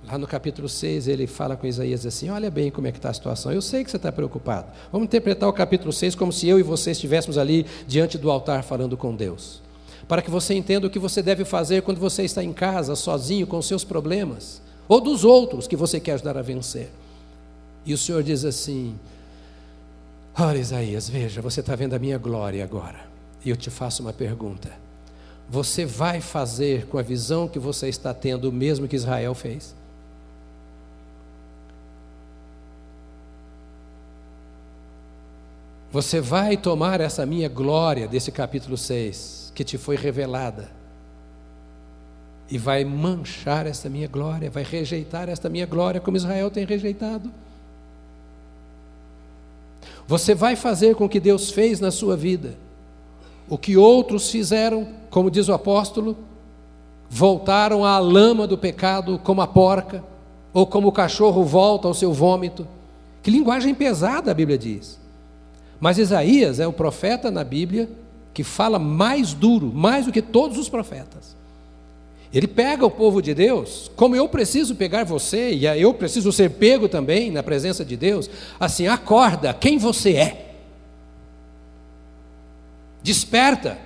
Lá 0.07 0.19
no 0.19 0.27
capítulo 0.27 0.69
6, 0.69 1.07
ele 1.07 1.25
fala 1.25 1.57
com 1.57 1.65
Isaías 1.65 2.05
assim: 2.05 2.29
Olha 2.29 2.51
bem 2.51 2.69
como 2.69 2.85
é 2.85 2.91
que 2.91 2.99
está 2.99 3.09
a 3.09 3.13
situação. 3.13 3.51
Eu 3.51 3.61
sei 3.61 3.83
que 3.83 3.89
você 3.89 3.97
está 3.97 4.11
preocupado. 4.11 4.71
Vamos 4.91 5.05
interpretar 5.05 5.49
o 5.49 5.53
capítulo 5.53 5.91
6 5.91 6.13
como 6.13 6.31
se 6.31 6.47
eu 6.47 6.59
e 6.59 6.63
você 6.63 6.91
estivéssemos 6.91 7.39
ali 7.39 7.65
diante 7.87 8.17
do 8.17 8.29
altar 8.29 8.63
falando 8.63 8.95
com 8.95 9.15
Deus. 9.15 9.64
Para 10.07 10.21
que 10.21 10.29
você 10.29 10.53
entenda 10.53 10.87
o 10.87 10.89
que 10.89 10.99
você 10.99 11.21
deve 11.21 11.43
fazer 11.43 11.81
quando 11.81 11.99
você 11.99 12.23
está 12.23 12.43
em 12.43 12.53
casa, 12.53 12.95
sozinho, 12.95 13.47
com 13.47 13.61
seus 13.61 13.83
problemas, 13.83 14.61
ou 14.87 15.01
dos 15.01 15.23
outros 15.23 15.67
que 15.67 15.75
você 15.75 15.99
quer 15.99 16.13
ajudar 16.13 16.37
a 16.37 16.41
vencer. 16.41 16.89
E 17.85 17.93
o 17.93 17.97
Senhor 17.97 18.21
diz 18.21 18.45
assim: 18.45 18.95
Olha, 20.37 20.57
Isaías, 20.57 21.09
veja, 21.09 21.41
você 21.41 21.61
está 21.61 21.75
vendo 21.75 21.93
a 21.93 21.99
minha 21.99 22.17
glória 22.17 22.63
agora. 22.63 22.99
E 23.43 23.49
eu 23.49 23.55
te 23.55 23.69
faço 23.69 24.01
uma 24.01 24.13
pergunta. 24.13 24.69
Você 25.49 25.85
vai 25.85 26.19
fazer 26.19 26.87
com 26.87 26.97
a 26.97 27.01
visão 27.01 27.47
que 27.47 27.59
você 27.59 27.87
está 27.87 28.13
tendo 28.13 28.49
o 28.49 28.51
mesmo 28.51 28.87
que 28.87 28.95
Israel 28.95 29.33
fez? 29.35 29.75
Você 35.91 36.19
vai 36.19 36.57
tomar 36.57 36.99
essa 36.99 37.25
minha 37.25 37.47
glória 37.47 38.05
desse 38.05 38.29
capítulo 38.29 38.75
6, 38.75 39.44
que 39.55 39.63
te 39.63 39.77
foi 39.77 39.95
revelada, 39.95 40.69
e 42.47 42.59
vai 42.59 42.85
manchar 42.85 43.65
essa 43.65 43.89
minha 43.89 44.07
glória, 44.07 44.51
vai 44.51 44.61
rejeitar 44.61 45.29
esta 45.29 45.49
minha 45.49 45.65
glória, 45.65 45.99
como 45.99 46.17
Israel 46.17 46.51
tem 46.51 46.65
rejeitado. 46.65 47.31
Você 50.07 50.35
vai 50.35 50.55
fazer 50.55 50.93
com 50.93 51.09
que 51.09 51.19
Deus 51.19 51.49
fez 51.49 51.79
na 51.79 51.89
sua 51.89 52.15
vida, 52.15 52.55
o 53.49 53.57
que 53.57 53.75
outros 53.75 54.29
fizeram, 54.29 54.87
como 55.09 55.31
diz 55.31 55.47
o 55.47 55.53
apóstolo, 55.53 56.15
voltaram 57.09 57.83
à 57.83 57.97
lama 57.97 58.45
do 58.45 58.57
pecado 58.57 59.19
como 59.23 59.41
a 59.41 59.47
porca, 59.47 60.03
ou 60.53 60.67
como 60.67 60.89
o 60.89 60.91
cachorro 60.91 61.43
volta 61.43 61.87
ao 61.87 61.93
seu 61.93 62.13
vômito. 62.13 62.67
Que 63.23 63.31
linguagem 63.31 63.73
pesada 63.73 64.31
a 64.31 64.33
Bíblia 64.33 64.57
diz. 64.57 64.99
Mas 65.79 65.97
Isaías 65.97 66.59
é 66.59 66.67
o 66.67 66.73
profeta 66.73 67.29
na 67.31 67.43
Bíblia 67.43 67.89
que 68.35 68.43
fala 68.43 68.77
mais 68.77 69.33
duro, 69.33 69.71
mais 69.73 70.05
do 70.05 70.11
que 70.11 70.21
todos 70.21 70.57
os 70.57 70.67
profetas. 70.67 71.37
Ele 72.33 72.47
pega 72.47 72.85
o 72.85 72.91
povo 72.91 73.21
de 73.21 73.33
Deus, 73.33 73.89
como 73.95 74.13
eu 74.13 74.27
preciso 74.27 74.75
pegar 74.75 75.05
você, 75.05 75.53
e 75.53 75.65
eu 75.65 75.93
preciso 75.93 76.33
ser 76.33 76.51
pego 76.51 76.89
também 76.89 77.31
na 77.31 77.41
presença 77.41 77.85
de 77.85 77.95
Deus, 77.95 78.29
assim, 78.59 78.87
acorda, 78.87 79.53
quem 79.53 79.77
você 79.77 80.11
é. 80.17 80.55
Desperta, 83.01 83.79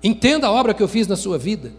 entenda 0.00 0.46
a 0.46 0.52
obra 0.52 0.72
que 0.72 0.82
eu 0.82 0.86
fiz 0.86 1.08
na 1.08 1.16
sua 1.16 1.36
vida. 1.36 1.72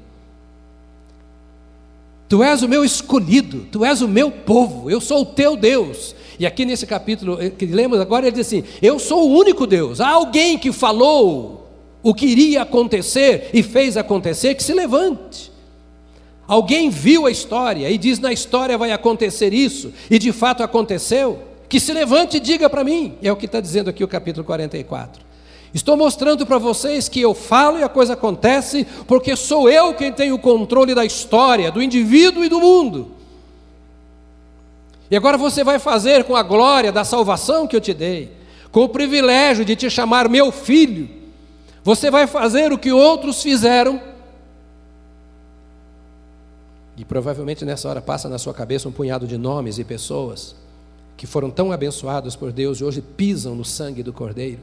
Tu 2.27 2.43
és 2.43 2.63
o 2.63 2.67
meu 2.67 2.83
escolhido, 2.83 3.65
tu 3.71 3.85
és 3.85 4.01
o 4.01 4.09
meu 4.09 4.29
povo, 4.29 4.91
eu 4.91 4.99
sou 4.99 5.21
o 5.21 5.25
teu 5.25 5.55
Deus, 5.55 6.13
e 6.37 6.45
aqui 6.45 6.65
nesse 6.65 6.85
capítulo 6.85 7.41
eh, 7.41 7.49
que 7.49 7.65
lemos 7.65 8.01
agora, 8.01 8.27
ele 8.27 8.35
diz 8.35 8.47
assim: 8.47 8.63
Eu 8.81 8.99
sou 8.99 9.29
o 9.29 9.37
único 9.37 9.65
Deus. 9.65 10.01
Há 10.01 10.09
alguém 10.09 10.57
que 10.57 10.73
falou 10.73 11.62
o 12.03 12.13
que 12.13 12.25
iria 12.25 12.63
acontecer 12.63 13.49
e 13.53 13.63
fez 13.63 13.95
acontecer, 13.95 14.53
que 14.55 14.63
se 14.63 14.73
levante. 14.73 15.51
Alguém 16.45 16.89
viu 16.89 17.25
a 17.25 17.31
história 17.31 17.89
e 17.89 17.97
diz: 17.97 18.19
Na 18.19 18.33
história 18.33 18.77
vai 18.77 18.91
acontecer 18.91 19.53
isso, 19.53 19.93
e 20.11 20.19
de 20.19 20.31
fato 20.33 20.61
aconteceu. 20.61 21.39
Que 21.69 21.79
se 21.79 21.91
levante 21.91 22.37
e 22.37 22.39
diga 22.39 22.69
para 22.69 22.83
mim. 22.83 23.15
É 23.23 23.31
o 23.31 23.35
que 23.35 23.47
está 23.47 23.59
dizendo 23.59 23.89
aqui 23.89 24.03
o 24.03 24.07
capítulo 24.07 24.45
44. 24.45 25.23
Estou 25.73 25.97
mostrando 25.97 26.45
para 26.45 26.59
vocês 26.59 27.09
que 27.09 27.19
eu 27.19 27.33
falo 27.33 27.79
e 27.79 27.83
a 27.83 27.89
coisa 27.89 28.13
acontece, 28.13 28.85
porque 29.07 29.35
sou 29.35 29.67
eu 29.67 29.95
quem 29.95 30.11
tem 30.11 30.31
o 30.31 30.37
controle 30.37 30.93
da 30.93 31.03
história, 31.03 31.71
do 31.71 31.81
indivíduo 31.81 32.45
e 32.45 32.49
do 32.49 32.59
mundo. 32.59 33.11
E 35.09 35.15
agora 35.15 35.35
você 35.35 35.63
vai 35.63 35.79
fazer 35.79 36.25
com 36.25 36.35
a 36.35 36.43
glória 36.43 36.91
da 36.91 37.03
salvação 37.03 37.65
que 37.65 37.75
eu 37.75 37.81
te 37.81 37.93
dei, 37.93 38.31
com 38.71 38.81
o 38.81 38.89
privilégio 38.89 39.65
de 39.65 39.75
te 39.75 39.89
chamar 39.89 40.29
meu 40.29 40.51
filho, 40.51 41.09
você 41.83 42.09
vai 42.09 42.27
fazer 42.27 42.71
o 42.71 42.77
que 42.77 42.91
outros 42.91 43.41
fizeram. 43.41 44.01
E 46.95 47.03
provavelmente 47.03 47.65
nessa 47.65 47.89
hora 47.89 48.01
passa 48.01 48.29
na 48.29 48.37
sua 48.37 48.53
cabeça 48.53 48.87
um 48.87 48.91
punhado 48.91 49.27
de 49.27 49.37
nomes 49.37 49.79
e 49.79 49.83
pessoas 49.83 50.55
que 51.17 51.27
foram 51.27 51.49
tão 51.49 51.71
abençoados 51.71 52.35
por 52.35 52.51
Deus 52.51 52.79
e 52.79 52.83
hoje 52.83 53.01
pisam 53.01 53.55
no 53.55 53.65
sangue 53.65 54.03
do 54.03 54.13
Cordeiro. 54.13 54.59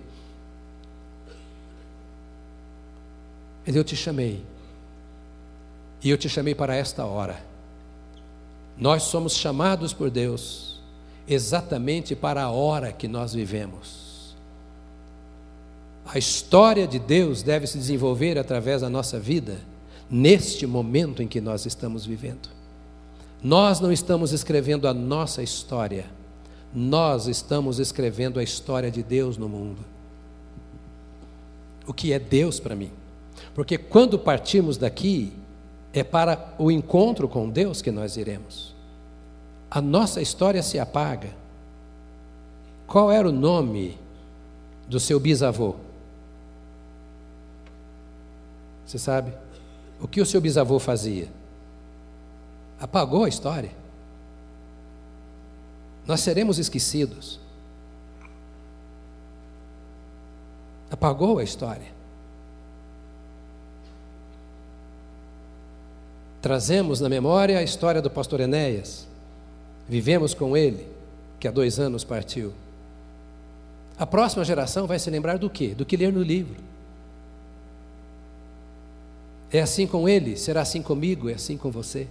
Mas 3.66 3.76
eu 3.76 3.84
te 3.84 3.94
chamei, 3.94 4.42
e 6.02 6.10
eu 6.10 6.16
te 6.16 6.28
chamei 6.28 6.54
para 6.54 6.74
esta 6.74 7.04
hora 7.04 7.50
nós 8.80 9.02
somos 9.02 9.34
chamados 9.34 9.92
por 9.92 10.10
Deus 10.10 10.80
exatamente 11.28 12.16
para 12.16 12.42
a 12.42 12.50
hora 12.50 12.90
que 12.90 13.06
nós 13.06 13.34
vivemos. 13.34 14.10
A 16.12 16.19
história 16.19 16.88
de 16.88 16.99
Deus 16.99 17.40
deve 17.40 17.69
se 17.69 17.79
desenvolver 17.79 18.37
através 18.37 18.81
da 18.81 18.90
nossa 18.90 19.17
vida, 19.17 19.59
neste 20.11 20.67
momento 20.67 21.23
em 21.23 21.29
que 21.29 21.40
nós 21.40 21.67
estamos 21.67 22.05
vivendo. 22.05 22.49
Nós 23.40 23.79
não 23.79 23.93
estamos 23.93 24.33
escrevendo 24.33 24.88
a 24.88 24.93
nossa 24.93 25.40
história, 25.40 26.07
nós 26.75 27.29
estamos 27.29 27.79
escrevendo 27.79 28.40
a 28.40 28.43
história 28.43 28.90
de 28.90 29.05
Deus 29.05 29.37
no 29.37 29.49
mundo. 29.49 29.79
O 31.87 31.95
que 31.95 32.12
é 32.12 32.19
Deus 32.19 32.59
para 32.59 32.75
mim? 32.75 32.90
Porque 33.55 33.79
quando 33.79 34.19
partimos 34.19 34.76
daqui, 34.76 35.33
é 35.93 36.02
para 36.02 36.55
o 36.59 36.73
encontro 36.73 37.29
com 37.29 37.49
Deus 37.49 37.81
que 37.81 37.93
nós 37.93 38.17
iremos. 38.17 38.75
A 39.71 39.81
nossa 39.81 40.21
história 40.21 40.62
se 40.62 40.76
apaga. 40.76 41.31
Qual 42.85 43.12
era 43.12 43.29
o 43.29 43.33
nome 43.33 43.97
do 44.88 44.99
seu 44.99 45.21
bisavô? 45.21 45.76
Você 48.90 48.99
sabe? 48.99 49.32
O 50.00 50.09
que 50.09 50.20
o 50.20 50.26
seu 50.26 50.40
bisavô 50.40 50.80
fazia? 50.80 51.28
Apagou 52.80 53.23
a 53.23 53.28
história. 53.28 53.70
Nós 56.04 56.18
seremos 56.18 56.59
esquecidos. 56.59 57.38
Apagou 60.90 61.38
a 61.38 61.44
história. 61.44 61.87
Trazemos 66.42 67.00
na 67.00 67.09
memória 67.09 67.61
a 67.61 67.62
história 67.62 68.02
do 68.02 68.11
pastor 68.11 68.40
Enéas. 68.40 69.06
Vivemos 69.88 70.35
com 70.35 70.56
ele, 70.56 70.88
que 71.38 71.47
há 71.47 71.52
dois 71.52 71.78
anos 71.78 72.02
partiu. 72.02 72.52
A 73.97 74.04
próxima 74.04 74.44
geração 74.44 74.88
vai 74.88 74.99
se 74.99 75.09
lembrar 75.11 75.38
do 75.38 75.49
quê? 75.49 75.76
Do 75.76 75.87
que 75.87 75.97
ler 75.97 76.12
no 76.12 76.25
livro. 76.25 76.69
É 79.52 79.61
assim 79.61 79.87
com 79.87 80.09
ele, 80.09 80.37
será 80.37 80.61
assim 80.61 80.80
comigo, 80.80 81.28
é 81.28 81.35
assim 81.35 81.57
com 81.57 81.71
você. 81.71 82.07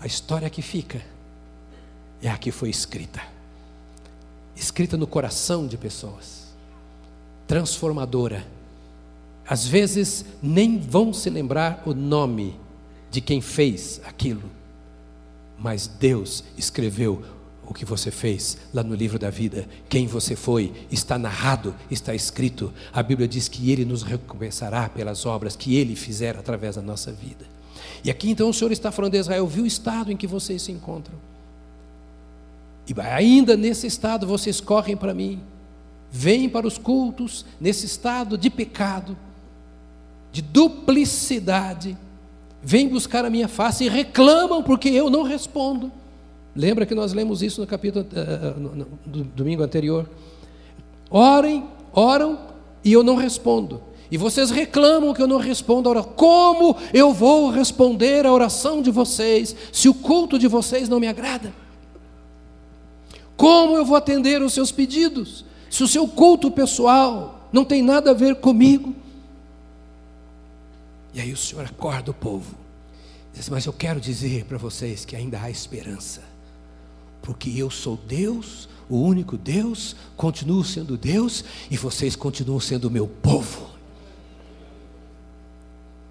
A 0.00 0.06
história 0.06 0.48
que 0.48 0.62
fica 0.62 1.02
é 2.22 2.28
a 2.28 2.38
que 2.38 2.50
foi 2.50 2.70
escrita. 2.70 3.20
Escrita 4.54 4.96
no 4.96 5.06
coração 5.06 5.66
de 5.66 5.76
pessoas, 5.76 6.48
transformadora. 7.46 8.46
Às 9.46 9.66
vezes 9.66 10.24
nem 10.40 10.78
vão 10.78 11.12
se 11.12 11.28
lembrar 11.28 11.82
o 11.84 11.92
nome 11.92 12.58
de 13.10 13.20
quem 13.20 13.40
fez 13.40 14.00
aquilo, 14.04 14.48
mas 15.58 15.88
Deus 15.88 16.44
escreveu 16.56 17.24
o 17.70 17.74
que 17.74 17.84
você 17.84 18.10
fez 18.10 18.58
lá 18.74 18.82
no 18.82 18.96
livro 18.96 19.16
da 19.16 19.30
vida, 19.30 19.64
quem 19.88 20.04
você 20.08 20.34
foi, 20.34 20.72
está 20.90 21.16
narrado, 21.16 21.72
está 21.88 22.12
escrito. 22.12 22.72
A 22.92 23.00
Bíblia 23.00 23.28
diz 23.28 23.46
que 23.46 23.70
Ele 23.70 23.84
nos 23.84 24.02
recompensará 24.02 24.88
pelas 24.88 25.24
obras 25.24 25.54
que 25.54 25.76
Ele 25.76 25.94
fizer 25.94 26.36
através 26.36 26.74
da 26.74 26.82
nossa 26.82 27.12
vida. 27.12 27.46
E 28.02 28.10
aqui 28.10 28.28
então 28.28 28.48
o 28.48 28.52
Senhor 28.52 28.72
está 28.72 28.90
falando 28.90 29.12
de 29.12 29.18
Israel, 29.18 29.46
viu 29.46 29.62
o 29.62 29.68
estado 29.68 30.10
em 30.10 30.16
que 30.16 30.26
vocês 30.26 30.62
se 30.62 30.72
encontram. 30.72 31.14
E 32.88 33.00
ainda 33.00 33.56
nesse 33.56 33.86
estado 33.86 34.26
vocês 34.26 34.60
correm 34.60 34.96
para 34.96 35.14
mim, 35.14 35.40
vêm 36.10 36.48
para 36.48 36.66
os 36.66 36.76
cultos, 36.76 37.46
nesse 37.60 37.86
estado 37.86 38.36
de 38.36 38.50
pecado, 38.50 39.16
de 40.32 40.42
duplicidade, 40.42 41.96
vêm 42.60 42.88
buscar 42.88 43.24
a 43.24 43.30
minha 43.30 43.46
face 43.46 43.84
e 43.84 43.88
reclamam 43.88 44.60
porque 44.60 44.88
eu 44.88 45.08
não 45.08 45.22
respondo. 45.22 45.99
Lembra 46.54 46.84
que 46.84 46.94
nós 46.94 47.12
lemos 47.12 47.42
isso 47.42 47.60
no 47.60 47.66
capítulo 47.66 48.04
uh, 48.04 48.60
no, 48.60 48.74
no, 48.74 48.84
do 49.06 49.24
domingo 49.24 49.62
anterior? 49.62 50.08
Orem, 51.08 51.64
oram 51.92 52.38
e 52.84 52.92
eu 52.92 53.02
não 53.02 53.16
respondo. 53.16 53.82
E 54.10 54.16
vocês 54.16 54.50
reclamam 54.50 55.14
que 55.14 55.22
eu 55.22 55.28
não 55.28 55.38
respondo 55.38 55.88
a 55.88 55.92
oração. 55.92 56.12
Como 56.14 56.76
eu 56.92 57.14
vou 57.14 57.50
responder 57.50 58.26
a 58.26 58.32
oração 58.32 58.82
de 58.82 58.90
vocês 58.90 59.54
se 59.72 59.88
o 59.88 59.94
culto 59.94 60.38
de 60.38 60.48
vocês 60.48 60.88
não 60.88 60.98
me 60.98 61.06
agrada? 61.06 61.52
Como 63.36 63.76
eu 63.76 63.84
vou 63.84 63.96
atender 63.96 64.42
os 64.42 64.52
seus 64.52 64.72
pedidos 64.72 65.44
se 65.70 65.84
o 65.84 65.88
seu 65.88 66.08
culto 66.08 66.50
pessoal 66.50 67.48
não 67.52 67.64
tem 67.64 67.80
nada 67.80 68.10
a 68.10 68.14
ver 68.14 68.34
comigo? 68.36 68.94
E 71.14 71.20
aí 71.20 71.32
o 71.32 71.36
Senhor 71.36 71.64
acorda 71.64 72.10
o 72.10 72.14
povo. 72.14 72.56
Diz 73.32 73.48
mas 73.48 73.64
eu 73.66 73.72
quero 73.72 74.00
dizer 74.00 74.44
para 74.44 74.58
vocês 74.58 75.04
que 75.04 75.14
ainda 75.14 75.40
há 75.40 75.48
esperança 75.48 76.29
porque 77.22 77.50
eu 77.56 77.70
sou 77.70 77.96
Deus, 77.96 78.68
o 78.88 78.96
único 78.98 79.36
Deus, 79.36 79.94
continuo 80.16 80.64
sendo 80.64 80.96
Deus 80.96 81.44
e 81.70 81.76
vocês 81.76 82.16
continuam 82.16 82.60
sendo 82.60 82.86
o 82.86 82.90
meu 82.90 83.06
povo. 83.06 83.70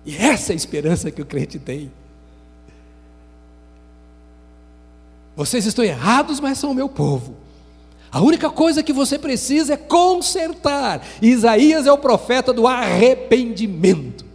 E 0.05 0.15
essa 0.15 0.51
é 0.51 0.53
a 0.53 0.55
esperança 0.55 1.11
que 1.11 1.21
o 1.21 1.25
crente 1.25 1.59
tem. 1.59 1.91
Vocês 5.35 5.65
estão 5.65 5.85
errados, 5.85 6.39
mas 6.39 6.57
são 6.57 6.71
o 6.71 6.75
meu 6.75 6.89
povo. 6.89 7.35
A 8.11 8.21
única 8.21 8.49
coisa 8.49 8.81
que 8.81 8.91
você 8.91 9.19
precisa 9.19 9.75
é 9.75 9.77
consertar. 9.77 11.05
Isaías 11.21 11.85
é 11.85 11.91
o 11.91 11.97
profeta 11.97 12.51
do 12.51 12.65
arrependimento. 12.65 14.25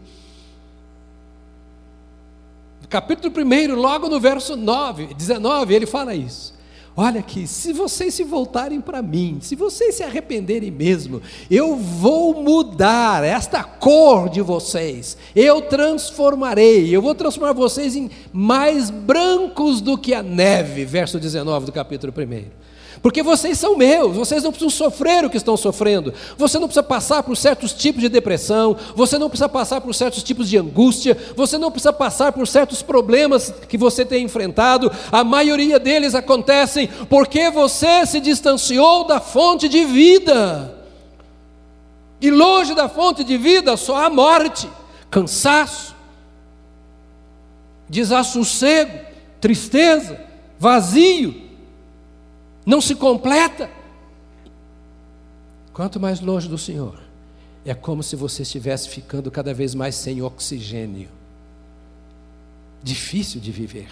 No 2.81 2.89
capítulo 2.89 3.33
1, 3.37 3.75
logo 3.75 4.09
no 4.09 4.21
verso 4.21 4.57
9, 4.57 5.15
19, 5.15 5.75
ele 5.75 5.87
fala 5.87 6.15
isso. 6.15 6.55
Olha 6.97 7.19
aqui, 7.19 7.45
se 7.45 7.73
vocês 7.73 8.15
se 8.15 8.23
voltarem 8.23 8.81
para 8.81 9.03
mim, 9.03 9.39
se 9.41 9.57
vocês 9.57 9.97
se 9.97 10.05
arrependerem 10.05 10.71
mesmo, 10.71 11.21
eu 11.51 11.75
vou 11.75 12.41
mudar 12.41 13.25
esta 13.25 13.65
cor 13.65 14.29
de 14.29 14.41
vocês, 14.41 15.17
eu 15.35 15.63
transformarei, 15.63 16.95
eu 16.95 17.03
vou 17.03 17.13
transformar 17.13 17.53
vocês 17.53 17.97
em 17.97 18.09
mais 18.33 18.91
brancos 18.91 19.81
do 19.81 19.99
que 19.99 20.15
a 20.15 20.23
neve, 20.23 20.85
verso 20.85 21.19
19 21.19 21.67
do 21.67 21.73
capítulo 21.73 22.13
1. 22.17 22.74
Porque 23.05 23.23
vocês 23.23 23.59
são 23.59 23.77
meus, 23.77 24.17
vocês 24.17 24.43
não 24.43 24.51
precisam 24.51 24.71
sofrer 24.71 25.27
o 25.27 25.29
que 25.29 25.37
estão 25.37 25.59
sofrendo. 25.59 26.15
Você 26.39 26.59
não 26.59 26.67
precisa 26.67 26.83
passar 26.83 27.23
por 27.23 27.37
certos 27.37 27.75
tipos 27.75 28.01
de 28.01 28.09
depressão, 28.09 28.75
você 28.97 29.19
não 29.19 29.29
precisa 29.29 29.47
passar 29.47 29.83
por 29.83 29.95
certos 29.95 30.23
tipos 30.23 30.49
de 30.49 30.57
angústia, 30.57 31.15
você 31.37 31.59
não 31.59 31.71
precisa 31.71 31.93
passar 31.93 32.33
por 32.33 32.47
certos 32.49 32.81
problemas 32.81 33.53
que 33.69 33.77
você 33.77 34.07
tem 34.07 34.25
enfrentado. 34.25 34.91
A 35.13 35.23
maioria 35.23 35.79
deles 35.79 36.15
acontecem 36.15 36.89
porque 37.11 37.51
você 37.51 38.07
se 38.07 38.21
distanciou 38.21 39.07
da 39.07 39.21
fonte 39.21 39.69
de 39.69 39.85
vida. 39.85 40.75
E 42.23 42.31
longe 42.31 42.75
da 42.75 42.89
fonte 42.89 43.23
de 43.23 43.37
vida 43.37 43.77
só 43.77 44.03
há 44.03 44.09
morte, 44.09 44.67
cansaço, 45.11 45.95
desassossego, 47.87 48.99
tristeza, 49.43 50.19
vazio 50.59 51.44
não 52.65 52.81
se 52.81 52.95
completa. 52.95 53.71
Quanto 55.73 55.99
mais 55.99 56.21
longe 56.21 56.49
do 56.49 56.57
Senhor, 56.57 57.01
é 57.65 57.75
como 57.75 58.03
se 58.03 58.15
você 58.15 58.43
estivesse 58.43 58.89
ficando 58.89 59.31
cada 59.31 59.53
vez 59.53 59.75
mais 59.75 59.95
sem 59.95 60.23
oxigênio. 60.23 61.09
Difícil 62.83 63.41
de 63.41 63.51
viver, 63.51 63.91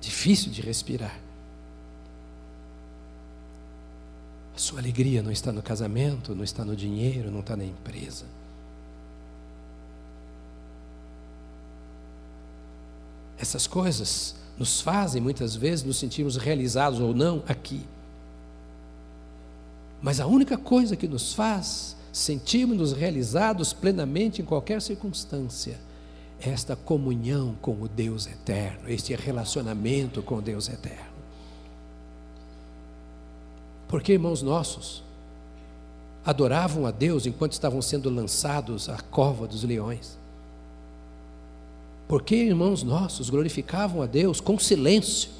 difícil 0.00 0.50
de 0.50 0.60
respirar. 0.62 1.18
A 4.54 4.58
sua 4.58 4.80
alegria 4.80 5.22
não 5.22 5.30
está 5.30 5.52
no 5.52 5.62
casamento, 5.62 6.34
não 6.34 6.44
está 6.44 6.64
no 6.64 6.74
dinheiro, 6.74 7.30
não 7.30 7.40
está 7.40 7.56
na 7.56 7.64
empresa. 7.64 8.26
Essas 13.38 13.66
coisas 13.66 14.36
nos 14.62 14.80
fazem 14.80 15.20
muitas 15.20 15.56
vezes 15.56 15.84
nos 15.84 15.96
sentirmos 15.96 16.36
realizados 16.36 17.00
ou 17.00 17.12
não 17.12 17.42
aqui. 17.48 17.80
Mas 20.00 20.20
a 20.20 20.26
única 20.26 20.56
coisa 20.56 20.94
que 20.94 21.08
nos 21.08 21.34
faz 21.34 21.96
sentirmos-nos 22.12 22.92
realizados 22.92 23.72
plenamente 23.72 24.40
em 24.40 24.44
qualquer 24.44 24.80
circunstância 24.80 25.80
é 26.40 26.48
esta 26.50 26.76
comunhão 26.76 27.56
com 27.60 27.72
o 27.72 27.88
Deus 27.88 28.28
eterno, 28.28 28.88
este 28.88 29.16
relacionamento 29.16 30.22
com 30.22 30.36
o 30.36 30.42
Deus 30.42 30.68
eterno. 30.68 31.10
Porque, 33.88 34.12
irmãos 34.12 34.42
nossos, 34.42 35.02
adoravam 36.24 36.86
a 36.86 36.92
Deus 36.92 37.26
enquanto 37.26 37.54
estavam 37.54 37.82
sendo 37.82 38.08
lançados 38.08 38.88
à 38.88 38.98
cova 38.98 39.48
dos 39.48 39.64
leões. 39.64 40.21
Porque 42.12 42.36
irmãos 42.36 42.82
nossos 42.82 43.30
glorificavam 43.30 44.02
a 44.02 44.06
Deus 44.06 44.38
com 44.38 44.58
silêncio, 44.58 45.30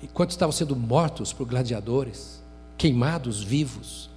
enquanto 0.00 0.30
estavam 0.30 0.52
sendo 0.52 0.76
mortos 0.76 1.32
por 1.32 1.44
gladiadores, 1.44 2.40
queimados 2.78 3.42
vivos. 3.42 4.08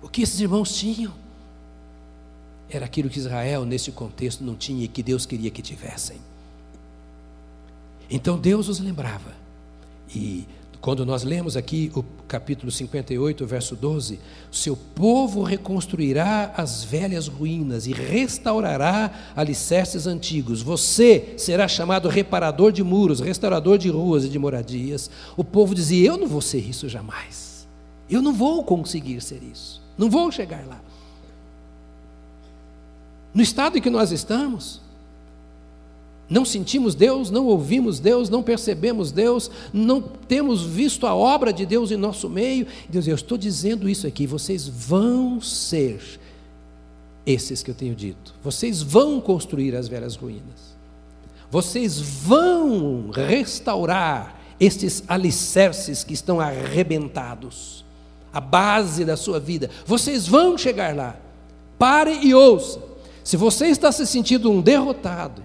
O 0.00 0.08
que 0.08 0.22
esses 0.22 0.38
irmãos 0.38 0.76
tinham 0.76 1.12
era 2.70 2.84
aquilo 2.84 3.10
que 3.10 3.18
Israel, 3.18 3.64
nesse 3.64 3.90
contexto, 3.90 4.44
não 4.44 4.54
tinha 4.54 4.84
e 4.84 4.88
que 4.88 5.02
Deus 5.02 5.26
queria 5.26 5.50
que 5.50 5.62
tivessem. 5.62 6.20
Então 8.08 8.38
Deus 8.38 8.68
os 8.68 8.78
lembrava. 8.78 9.34
E 10.14 10.46
quando 10.82 11.06
nós 11.06 11.22
lemos 11.22 11.56
aqui 11.56 11.92
o 11.94 12.02
capítulo 12.26 12.72
58, 12.72 13.46
verso 13.46 13.76
12: 13.76 14.18
Seu 14.50 14.76
povo 14.76 15.44
reconstruirá 15.44 16.52
as 16.56 16.82
velhas 16.82 17.28
ruínas 17.28 17.86
e 17.86 17.92
restaurará 17.92 19.12
alicerces 19.36 20.08
antigos. 20.08 20.60
Você 20.60 21.34
será 21.38 21.68
chamado 21.68 22.08
reparador 22.08 22.72
de 22.72 22.82
muros, 22.82 23.20
restaurador 23.20 23.78
de 23.78 23.88
ruas 23.88 24.24
e 24.24 24.28
de 24.28 24.40
moradias. 24.40 25.08
O 25.36 25.44
povo 25.44 25.72
dizia: 25.72 26.08
Eu 26.08 26.16
não 26.16 26.26
vou 26.26 26.40
ser 26.40 26.58
isso 26.58 26.88
jamais. 26.88 27.64
Eu 28.10 28.20
não 28.20 28.32
vou 28.32 28.64
conseguir 28.64 29.20
ser 29.20 29.40
isso. 29.40 29.80
Não 29.96 30.10
vou 30.10 30.32
chegar 30.32 30.66
lá. 30.66 30.80
No 33.32 33.40
estado 33.40 33.78
em 33.78 33.80
que 33.80 33.88
nós 33.88 34.10
estamos, 34.10 34.81
não 36.28 36.44
sentimos 36.44 36.94
Deus, 36.94 37.30
não 37.30 37.46
ouvimos 37.46 38.00
Deus, 38.00 38.30
não 38.30 38.42
percebemos 38.42 39.12
Deus, 39.12 39.50
não 39.72 40.00
temos 40.00 40.62
visto 40.62 41.06
a 41.06 41.14
obra 41.14 41.52
de 41.52 41.66
Deus 41.66 41.90
em 41.90 41.96
nosso 41.96 42.28
meio. 42.28 42.66
Deus, 42.88 43.06
eu 43.06 43.14
estou 43.14 43.36
dizendo 43.36 43.88
isso 43.88 44.06
aqui, 44.06 44.26
vocês 44.26 44.66
vão 44.66 45.40
ser 45.40 46.00
esses 47.26 47.62
que 47.62 47.70
eu 47.70 47.74
tenho 47.74 47.94
dito. 47.94 48.34
Vocês 48.42 48.80
vão 48.82 49.20
construir 49.20 49.76
as 49.76 49.88
velhas 49.88 50.16
ruínas. 50.16 50.72
Vocês 51.50 52.00
vão 52.00 53.10
restaurar 53.12 54.40
estes 54.58 55.02
alicerces 55.06 56.02
que 56.02 56.14
estão 56.14 56.40
arrebentados, 56.40 57.84
a 58.32 58.40
base 58.40 59.04
da 59.04 59.16
sua 59.16 59.38
vida. 59.38 59.68
Vocês 59.84 60.26
vão 60.26 60.56
chegar 60.56 60.96
lá. 60.96 61.16
Pare 61.78 62.20
e 62.22 62.34
ouça. 62.34 62.80
Se 63.22 63.36
você 63.36 63.66
está 63.66 63.92
se 63.92 64.06
sentindo 64.06 64.50
um 64.50 64.60
derrotado, 64.60 65.42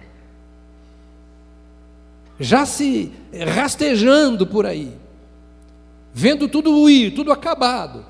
já 2.38 2.64
se 2.64 3.12
rastejando 3.54 4.46
por 4.46 4.66
aí, 4.66 4.92
vendo 6.12 6.48
tudo 6.48 6.88
ir, 6.88 7.14
tudo 7.14 7.32
acabado. 7.32 8.04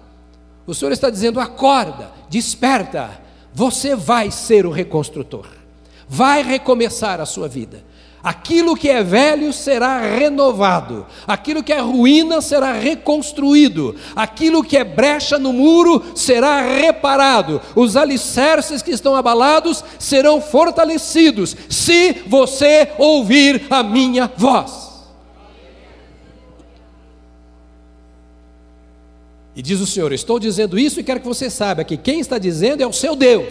O 0.66 0.74
Senhor 0.74 0.92
está 0.92 1.08
dizendo: 1.10 1.40
acorda, 1.40 2.10
desperta, 2.28 3.20
você 3.54 3.96
vai 3.96 4.30
ser 4.30 4.66
o 4.66 4.70
reconstrutor, 4.70 5.48
vai 6.08 6.42
recomeçar 6.42 7.20
a 7.20 7.26
sua 7.26 7.48
vida. 7.48 7.82
Aquilo 8.22 8.76
que 8.76 8.88
é 8.88 9.02
velho 9.02 9.52
será 9.52 10.00
renovado, 10.00 11.06
aquilo 11.24 11.62
que 11.62 11.72
é 11.72 11.78
ruína 11.78 12.40
será 12.40 12.72
reconstruído, 12.72 13.94
aquilo 14.16 14.64
que 14.64 14.76
é 14.76 14.82
brecha 14.82 15.38
no 15.38 15.52
muro 15.52 16.04
será 16.16 16.60
reparado, 16.60 17.60
os 17.76 17.96
alicerces 17.96 18.82
que 18.82 18.90
estão 18.90 19.14
abalados 19.14 19.84
serão 20.00 20.40
fortalecidos, 20.40 21.56
se 21.70 22.12
você 22.26 22.90
ouvir 22.98 23.66
a 23.70 23.84
minha 23.84 24.30
voz. 24.36 24.88
E 29.54 29.62
diz 29.62 29.80
o 29.80 29.86
Senhor: 29.86 30.12
Estou 30.12 30.40
dizendo 30.40 30.76
isso 30.76 30.98
e 30.98 31.04
quero 31.04 31.20
que 31.20 31.26
você 31.26 31.48
saiba 31.48 31.84
que 31.84 31.96
quem 31.96 32.18
está 32.18 32.36
dizendo 32.36 32.82
é 32.82 32.86
o 32.86 32.92
seu 32.92 33.14
Deus, 33.14 33.48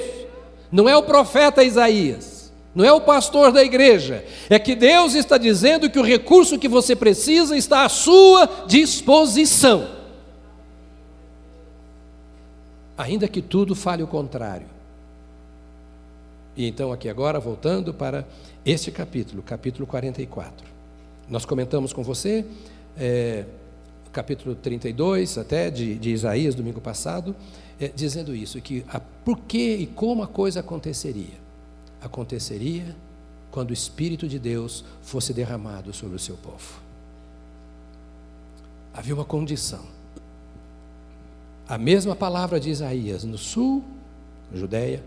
não 0.69 0.89
é 0.89 0.97
o 0.97 1.03
profeta 1.03 1.63
Isaías 1.63 2.37
não 2.73 2.86
é 2.86 2.91
o 2.91 3.01
pastor 3.01 3.51
da 3.51 3.63
igreja, 3.63 4.23
é 4.49 4.60
que 4.60 4.75
Deus 4.75 5.15
está 5.15 5.38
dizendo 5.38 5.89
que 5.89 5.97
o 5.97 6.03
recurso 6.03 6.60
que 6.60 6.67
você 6.67 6.95
precisa 6.95 7.58
está 7.58 7.84
à 7.84 7.89
sua 7.89 8.65
disposição. 8.67 9.97
Ainda 12.95 13.27
que 13.27 13.41
tudo 13.41 13.73
fale 13.75 14.03
o 14.03 14.08
contrário. 14.08 14.67
E 16.56 16.67
então, 16.67 16.91
aqui 16.91 17.10
agora, 17.10 17.39
voltando 17.39 17.93
para 17.93 18.27
este 18.65 18.91
capítulo, 18.91 19.41
capítulo 19.41 19.88
44. 19.88 20.67
Nós 21.30 21.45
comentamos 21.45 21.93
com 21.93 22.03
você, 22.03 22.45
é, 22.97 23.45
capítulo 24.12 24.56
32, 24.56 25.38
até 25.38 25.69
de, 25.69 25.95
de 25.95 26.12
Isaías, 26.12 26.56
domingo 26.56 26.82
passado, 26.82 27.36
é, 27.80 27.91
dizendo 27.95 28.36
isso, 28.36 28.62
que 28.62 28.84
a, 28.88 28.99
por 28.99 29.39
que 29.39 29.75
e 29.75 29.88
como 29.88 30.21
a 30.23 30.27
coisa 30.27 30.60
aconteceria 30.60 31.46
aconteceria 32.01 32.95
quando 33.51 33.71
o 33.71 33.73
Espírito 33.73 34.27
de 34.27 34.38
Deus 34.38 34.83
fosse 35.01 35.33
derramado 35.33 35.93
sobre 35.93 36.15
o 36.15 36.19
seu 36.19 36.36
povo. 36.38 36.81
Havia 38.93 39.15
uma 39.15 39.25
condição. 39.25 39.86
A 41.67 41.77
mesma 41.77 42.15
palavra 42.15 42.60
de 42.60 42.69
Isaías 42.69 43.23
no 43.23 43.38
sul, 43.38 43.83
Judéia, 44.53 45.03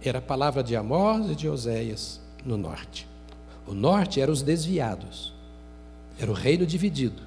era 0.00 0.18
a 0.18 0.22
palavra 0.22 0.62
de 0.62 0.76
Amós 0.76 1.30
e 1.30 1.34
de 1.34 1.48
Oséias 1.48 2.20
no 2.44 2.56
norte. 2.56 3.08
O 3.66 3.74
norte 3.74 4.20
eram 4.20 4.32
os 4.32 4.42
desviados, 4.42 5.32
era 6.18 6.30
o 6.30 6.34
reino 6.34 6.64
dividido. 6.64 7.22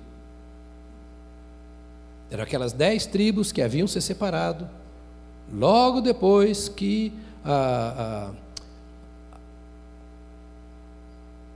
Eram 2.31 2.43
aquelas 2.43 2.71
dez 2.71 3.05
tribos 3.05 3.51
que 3.51 3.61
haviam 3.61 3.87
se 3.87 4.01
separado, 4.01 4.69
logo 5.51 5.99
depois 5.99 6.69
que 6.69 7.11
a, 7.43 8.29
a 8.29 8.48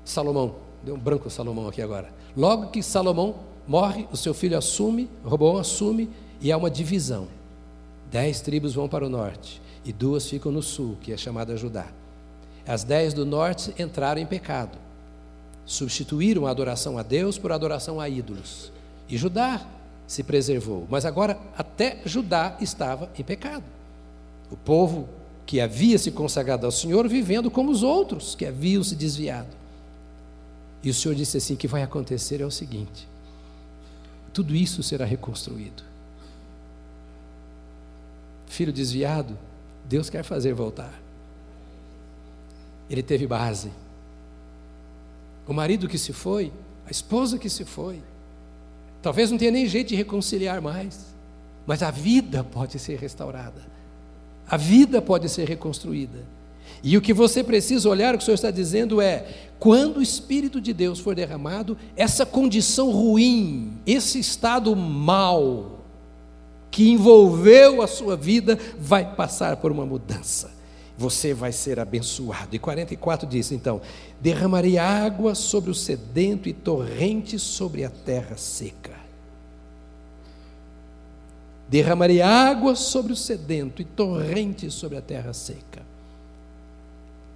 Salomão, 0.06 0.56
deu 0.84 0.96
um 0.96 1.00
branco 1.00 1.30
Salomão 1.30 1.68
aqui 1.68 1.82
agora. 1.82 2.10
Logo 2.36 2.68
que 2.68 2.84
Salomão 2.84 3.36
morre, 3.68 4.08
o 4.12 4.18
seu 4.18 4.34
filho 4.34 4.58
assume, 4.58 5.10
Roboão 5.24 5.58
assume, 5.58 6.10
e 6.42 6.52
há 6.52 6.58
uma 6.58 6.70
divisão. 6.70 7.28
Dez 8.12 8.42
tribos 8.42 8.74
vão 8.74 8.88
para 8.88 9.06
o 9.06 9.10
norte 9.10 9.62
e 9.86 9.92
duas 9.92 10.30
ficam 10.30 10.52
no 10.52 10.62
sul, 10.62 10.98
que 11.02 11.12
é 11.12 11.18
chamada 11.18 11.58
Judá. 11.58 11.88
As 12.66 12.84
dez 12.84 13.14
do 13.14 13.26
norte 13.26 13.74
entraram 13.78 14.22
em 14.22 14.26
pecado, 14.26 14.78
substituíram 15.66 16.46
a 16.46 16.52
adoração 16.52 16.98
a 16.98 17.04
Deus 17.04 17.38
por 17.38 17.52
adoração 17.52 18.00
a 18.00 18.08
ídolos. 18.08 18.72
E 19.10 19.18
Judá 19.18 19.66
se 20.08 20.24
preservou, 20.24 20.88
mas 20.90 21.06
agora 21.06 21.38
até 21.58 22.02
Judá 22.06 22.58
estava 22.62 23.10
em 23.18 23.24
pecado. 23.24 23.66
O 24.52 24.56
povo 24.56 25.10
que 25.46 25.60
havia 25.60 25.98
se 25.98 26.12
consagrado 26.12 26.66
ao 26.66 26.72
Senhor 26.72 27.08
vivendo 27.08 27.52
como 27.52 27.72
os 27.72 27.84
outros 27.84 28.36
que 28.36 28.46
haviam 28.46 28.84
se 28.84 28.96
desviado. 28.96 29.63
E 30.84 30.90
o 30.90 30.94
Senhor 30.94 31.16
disse 31.16 31.38
assim: 31.38 31.56
que 31.56 31.68
vai 31.68 31.82
acontecer 31.82 32.42
é 32.42 32.46
o 32.46 32.52
seguinte: 32.52 33.08
tudo 34.34 34.56
isso 34.56 34.84
será 34.84 35.06
reconstruído. 35.06 35.84
Filho 38.48 38.74
desviado, 38.74 39.38
Deus 39.86 40.10
quer 40.10 40.24
fazer 40.24 40.54
voltar. 40.54 40.94
Ele 42.90 43.02
teve 43.02 43.26
base. 43.26 43.72
O 45.48 45.54
marido 45.54 45.88
que 45.88 45.98
se 45.98 46.14
foi, 46.14 46.52
a 46.86 46.92
esposa 46.92 47.38
que 47.38 47.50
se 47.50 47.66
foi, 47.66 48.02
talvez 49.02 49.32
não 49.32 49.38
tenha 49.38 49.52
nem 49.52 49.68
jeito 49.68 49.90
de 49.90 49.96
reconciliar 49.96 50.62
mais, 50.62 51.14
mas 51.66 51.82
a 51.82 51.92
vida 51.92 52.44
pode 52.44 52.78
ser 52.78 53.00
restaurada, 53.00 53.62
a 54.48 54.58
vida 54.58 55.02
pode 55.02 55.28
ser 55.30 55.48
reconstruída. 55.48 56.20
E 56.84 56.98
o 56.98 57.02
que 57.02 57.14
você 57.14 57.42
precisa 57.42 57.88
olhar, 57.88 58.14
o 58.14 58.18
que 58.18 58.24
o 58.24 58.26
Senhor 58.26 58.36
está 58.36 58.52
dizendo 58.52 59.00
é: 59.00 59.26
quando 59.58 59.98
o 59.98 60.02
Espírito 60.02 60.60
de 60.60 60.74
Deus 60.74 61.00
for 61.00 61.16
derramado, 61.16 61.78
essa 61.96 62.26
condição 62.26 62.92
ruim, 62.92 63.78
esse 63.88 64.20
estado 64.20 64.76
mal 64.76 65.80
que 66.70 66.90
envolveu 66.90 67.82
a 67.82 67.88
sua 67.88 68.18
vida, 68.18 68.60
vai 68.78 69.16
passar 69.16 69.58
por 69.58 69.72
uma 69.72 69.86
mudança. 69.86 70.52
Você 70.98 71.34
vai 71.34 71.52
ser 71.52 71.80
abençoado. 71.80 72.54
E 72.54 72.60
44 72.60 73.26
diz 73.28 73.54
então: 73.54 73.80
derramarei 74.20 74.78
água 74.78 75.36
sobre 75.36 75.72
o 75.72 75.76
sedento 75.76 76.50
e 76.50 76.54
torrentes 76.54 77.42
sobre 77.42 77.86
a 77.86 77.90
terra 77.90 78.36
seca. 78.36 78.92
Derramarei 81.70 82.22
água 82.22 82.76
sobre 82.76 83.14
o 83.14 83.16
sedento 83.16 83.82
e 83.82 83.86
torrentes 83.86 84.74
sobre 84.74 84.98
a 84.98 85.02
terra 85.02 85.32
seca. 85.32 85.83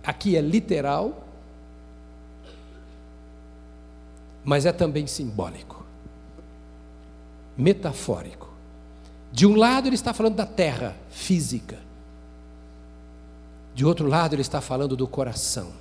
Aqui 0.07 0.37
é 0.37 0.41
literal, 0.41 1.21
mas 4.41 4.65
é 4.65 4.71
também 4.71 5.05
simbólico, 5.05 5.85
metafórico. 7.57 8.49
De 9.33 9.45
um 9.45 9.53
lado, 9.57 9.89
ele 9.89 9.95
está 9.95 10.13
falando 10.13 10.35
da 10.35 10.45
terra 10.45 10.95
física, 11.09 11.77
de 13.75 13.85
outro 13.85 14.07
lado, 14.07 14.33
ele 14.33 14.41
está 14.41 14.61
falando 14.61 14.95
do 14.95 15.09
coração. 15.09 15.73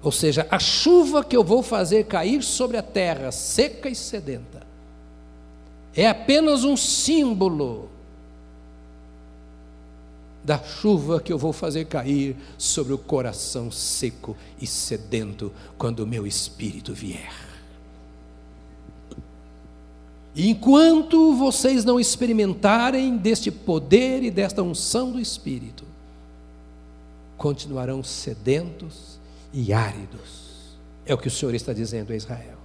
Ou 0.00 0.12
seja, 0.12 0.46
a 0.48 0.60
chuva 0.60 1.24
que 1.24 1.36
eu 1.36 1.42
vou 1.42 1.64
fazer 1.64 2.04
cair 2.04 2.44
sobre 2.44 2.76
a 2.76 2.82
terra 2.82 3.32
seca 3.32 3.88
e 3.88 3.94
sedenta 3.96 4.64
é 5.96 6.06
apenas 6.06 6.62
um 6.62 6.76
símbolo 6.76 7.90
da 10.48 10.58
chuva 10.58 11.20
que 11.20 11.30
eu 11.30 11.36
vou 11.36 11.52
fazer 11.52 11.84
cair 11.84 12.34
sobre 12.56 12.94
o 12.94 12.98
coração 12.98 13.70
seco 13.70 14.34
e 14.58 14.66
sedento 14.66 15.52
quando 15.76 16.00
o 16.00 16.06
meu 16.06 16.26
espírito 16.26 16.94
vier. 16.94 17.34
E 20.34 20.48
enquanto 20.48 21.34
vocês 21.34 21.84
não 21.84 22.00
experimentarem 22.00 23.18
deste 23.18 23.50
poder 23.50 24.22
e 24.22 24.30
desta 24.30 24.62
unção 24.62 25.12
do 25.12 25.20
Espírito, 25.20 25.84
continuarão 27.36 28.02
sedentos 28.02 29.18
e 29.52 29.70
áridos. 29.70 30.78
É 31.04 31.12
o 31.12 31.18
que 31.18 31.28
o 31.28 31.30
Senhor 31.30 31.54
está 31.54 31.74
dizendo 31.74 32.12
a 32.12 32.16
Israel. 32.16 32.56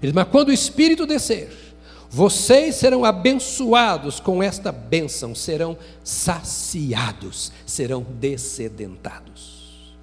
Ele 0.00 0.10
diz, 0.10 0.12
mas 0.12 0.28
quando 0.28 0.48
o 0.48 0.52
Espírito 0.52 1.04
descer, 1.04 1.67
vocês 2.10 2.76
serão 2.76 3.04
abençoados 3.04 4.18
com 4.18 4.42
esta 4.42 4.72
bênção, 4.72 5.34
serão 5.34 5.76
saciados, 6.02 7.52
serão 7.66 8.06
descedentados. 8.18 9.94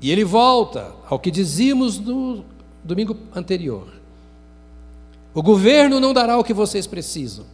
E 0.00 0.10
ele 0.10 0.24
volta 0.24 0.92
ao 1.08 1.18
que 1.18 1.30
dizíamos 1.30 1.98
no 1.98 2.44
domingo 2.84 3.16
anterior. 3.34 3.88
O 5.34 5.42
governo 5.42 5.98
não 5.98 6.12
dará 6.12 6.38
o 6.38 6.44
que 6.44 6.54
vocês 6.54 6.86
precisam. 6.86 7.46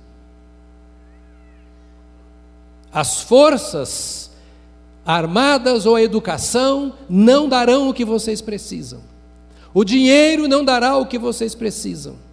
As 2.93 3.21
forças 3.23 4.31
armadas 5.07 5.87
ou 5.87 5.97
a 5.97 6.03
educação 6.03 6.95
não 7.09 7.49
darão 7.49 7.89
o 7.89 7.95
que 7.95 8.05
vocês 8.05 8.43
precisam. 8.43 9.01
O 9.73 9.85
dinheiro 9.85 10.49
não 10.49 10.65
dará 10.65 10.97
o 10.97 11.07
que 11.07 11.19
vocês 11.19 11.55
precisam. 11.55 12.28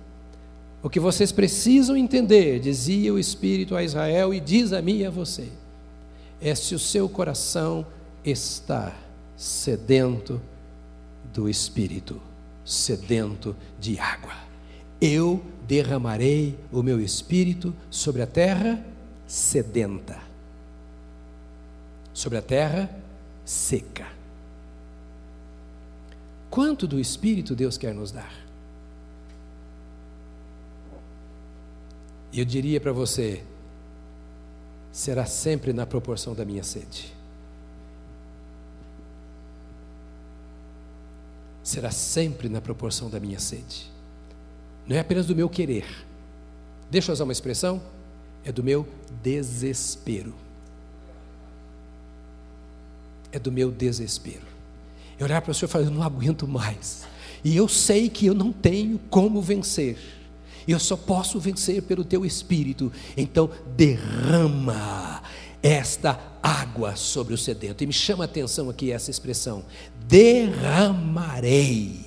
O 0.85 0.89
que 0.89 0.99
vocês 0.99 1.31
precisam 1.31 1.97
entender, 1.97 2.59
dizia 2.59 3.11
o 3.11 3.17
Espírito 3.17 3.75
a 3.75 3.81
Israel 3.81 4.31
e 4.31 4.39
diz 4.39 4.71
a 4.71 4.83
mim 4.83 4.97
e 4.97 5.05
a 5.07 5.09
você, 5.09 5.49
é 6.39 6.53
se 6.53 6.75
o 6.75 6.79
seu 6.79 7.09
coração 7.09 7.83
está 8.23 8.95
sedento 9.35 10.39
do 11.33 11.49
Espírito, 11.49 12.21
sedento 12.63 13.55
de 13.79 13.97
água. 13.97 14.35
Eu 15.01 15.43
derramarei 15.67 16.55
o 16.71 16.83
meu 16.83 17.01
Espírito 17.01 17.73
sobre 17.89 18.21
a 18.21 18.27
terra 18.27 18.85
sedenta, 19.25 20.19
sobre 22.13 22.37
a 22.37 22.43
terra 22.43 22.95
seca. 23.43 24.05
Quanto 26.47 26.85
do 26.85 26.99
Espírito 26.99 27.55
Deus 27.55 27.75
quer 27.75 27.95
nos 27.95 28.11
dar? 28.11 28.44
E 32.35 32.39
eu 32.39 32.45
diria 32.45 32.81
para 32.81 32.91
você: 32.91 33.41
será 34.91 35.25
sempre 35.25 35.71
na 35.71 35.87
proporção 35.87 36.35
da 36.35 36.43
minha 36.43 36.63
sede. 36.63 37.15
será 41.65 41.89
sempre 41.89 42.47
na 42.47 42.61
proporção 42.61 43.09
da 43.09 43.19
minha 43.19 43.39
sede. 43.39 43.91
Não 44.87 44.95
é 44.95 44.99
apenas 44.99 45.25
do 45.25 45.35
meu 45.35 45.49
querer. 45.49 45.83
Deixa 46.91 47.09
eu 47.09 47.13
usar 47.13 47.23
uma 47.23 47.33
expressão? 47.33 47.81
É 48.45 48.51
do 48.51 48.63
meu 48.63 48.87
desespero. 49.23 50.35
É 53.31 53.39
do 53.39 53.51
meu 53.51 53.71
desespero. 53.71 54.45
Eu 55.17 55.25
olhar 55.25 55.41
para 55.41 55.51
o 55.51 55.55
Senhor 55.55 55.67
e 55.67 55.71
falar, 55.71 55.85
eu 55.85 55.91
não 55.91 56.03
aguento 56.03 56.47
mais. 56.47 57.07
E 57.43 57.57
eu 57.57 57.67
sei 57.67 58.09
que 58.09 58.27
eu 58.27 58.35
não 58.35 58.53
tenho 58.53 58.99
como 59.09 59.41
vencer. 59.41 59.97
Eu 60.67 60.79
só 60.79 60.97
posso 60.97 61.39
vencer 61.39 61.81
pelo 61.83 62.03
teu 62.03 62.25
espírito. 62.25 62.91
Então 63.15 63.49
derrama 63.75 65.21
esta 65.61 66.19
água 66.41 66.95
sobre 66.95 67.33
o 67.33 67.37
sedento. 67.37 67.83
E 67.83 67.87
me 67.87 67.93
chama 67.93 68.23
a 68.23 68.25
atenção 68.25 68.69
aqui 68.69 68.91
essa 68.91 69.09
expressão: 69.09 69.63
derramarei 70.07 72.05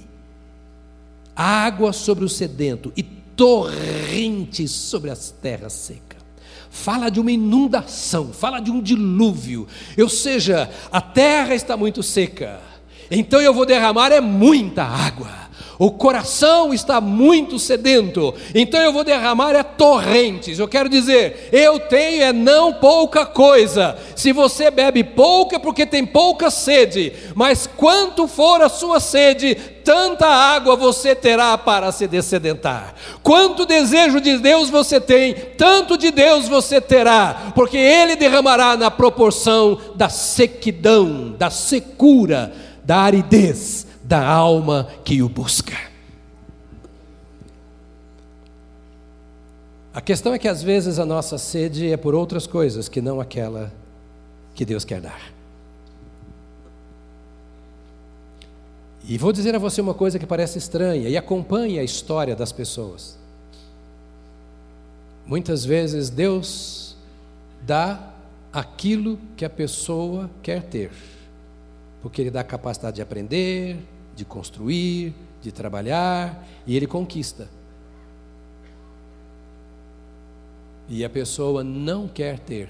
água 1.34 1.92
sobre 1.92 2.24
o 2.24 2.28
sedento 2.28 2.92
e 2.96 3.02
torrentes 3.02 4.72
sobre 4.72 5.10
as 5.10 5.30
terras 5.30 5.72
secas. 5.72 6.18
Fala 6.70 7.08
de 7.08 7.18
uma 7.18 7.32
inundação, 7.32 8.32
fala 8.32 8.60
de 8.60 8.70
um 8.70 8.82
dilúvio. 8.82 9.66
Ou 9.96 10.08
seja, 10.08 10.70
a 10.90 11.00
terra 11.00 11.54
está 11.54 11.76
muito 11.76 12.02
seca. 12.02 12.60
Então 13.10 13.40
eu 13.40 13.54
vou 13.54 13.64
derramar 13.64 14.12
é 14.12 14.20
muita 14.20 14.84
água. 14.84 15.47
O 15.78 15.92
coração 15.92 16.74
está 16.74 17.00
muito 17.00 17.56
sedento, 17.56 18.34
então 18.52 18.80
eu 18.80 18.92
vou 18.92 19.04
derramar 19.04 19.54
é 19.54 19.62
torrentes. 19.62 20.58
Eu 20.58 20.66
quero 20.66 20.88
dizer, 20.88 21.48
eu 21.52 21.78
tenho 21.78 22.24
é 22.24 22.32
não 22.32 22.72
pouca 22.72 23.24
coisa. 23.24 23.96
Se 24.16 24.32
você 24.32 24.72
bebe 24.72 25.04
pouco 25.04 25.54
é 25.54 25.58
porque 25.58 25.86
tem 25.86 26.04
pouca 26.04 26.50
sede, 26.50 27.12
mas 27.32 27.68
quanto 27.76 28.26
for 28.26 28.60
a 28.60 28.68
sua 28.68 28.98
sede, 28.98 29.54
tanta 29.84 30.26
água 30.26 30.74
você 30.74 31.14
terá 31.14 31.56
para 31.56 31.92
se 31.92 32.08
descedentar. 32.08 32.94
Quanto 33.22 33.64
desejo 33.64 34.20
de 34.20 34.36
Deus 34.38 34.68
você 34.68 35.00
tem, 35.00 35.32
tanto 35.56 35.96
de 35.96 36.10
Deus 36.10 36.48
você 36.48 36.80
terá, 36.80 37.52
porque 37.54 37.76
Ele 37.76 38.16
derramará 38.16 38.76
na 38.76 38.90
proporção 38.90 39.78
da 39.94 40.08
sequidão, 40.08 41.36
da 41.38 41.50
secura, 41.50 42.52
da 42.84 42.98
aridez 42.98 43.87
da 44.08 44.26
alma 44.26 44.88
que 45.04 45.22
o 45.22 45.28
busca. 45.28 45.76
A 49.92 50.00
questão 50.00 50.32
é 50.32 50.38
que 50.38 50.48
às 50.48 50.62
vezes 50.62 50.98
a 50.98 51.04
nossa 51.04 51.36
sede 51.36 51.92
é 51.92 51.96
por 51.96 52.14
outras 52.14 52.46
coisas 52.46 52.88
que 52.88 53.02
não 53.02 53.20
aquela 53.20 53.70
que 54.54 54.64
Deus 54.64 54.82
quer 54.82 55.02
dar. 55.02 55.30
E 59.06 59.18
vou 59.18 59.30
dizer 59.30 59.54
a 59.54 59.58
você 59.58 59.82
uma 59.82 59.92
coisa 59.92 60.18
que 60.18 60.24
parece 60.24 60.56
estranha 60.56 61.06
e 61.06 61.16
acompanhe 61.16 61.78
a 61.78 61.84
história 61.84 62.34
das 62.34 62.50
pessoas. 62.50 63.18
Muitas 65.26 65.66
vezes 65.66 66.08
Deus 66.08 66.96
dá 67.66 68.10
aquilo 68.50 69.18
que 69.36 69.44
a 69.44 69.50
pessoa 69.50 70.30
quer 70.42 70.62
ter, 70.62 70.92
porque 72.00 72.22
Ele 72.22 72.30
dá 72.30 72.42
capacidade 72.42 72.96
de 72.96 73.02
aprender, 73.02 73.76
de 74.18 74.24
construir, 74.24 75.14
de 75.40 75.52
trabalhar, 75.52 76.44
e 76.66 76.76
ele 76.76 76.88
conquista. 76.88 77.48
E 80.88 81.04
a 81.04 81.08
pessoa 81.08 81.62
não 81.62 82.08
quer 82.08 82.40
ter 82.40 82.68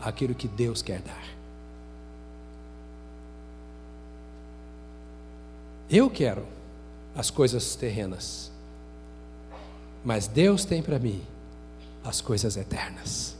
aquilo 0.00 0.34
que 0.34 0.48
Deus 0.48 0.80
quer 0.80 1.02
dar. 1.02 1.28
Eu 5.90 6.08
quero 6.08 6.46
as 7.14 7.30
coisas 7.30 7.76
terrenas, 7.76 8.50
mas 10.02 10.26
Deus 10.26 10.64
tem 10.64 10.82
para 10.82 10.98
mim 10.98 11.20
as 12.02 12.22
coisas 12.22 12.56
eternas. 12.56 13.37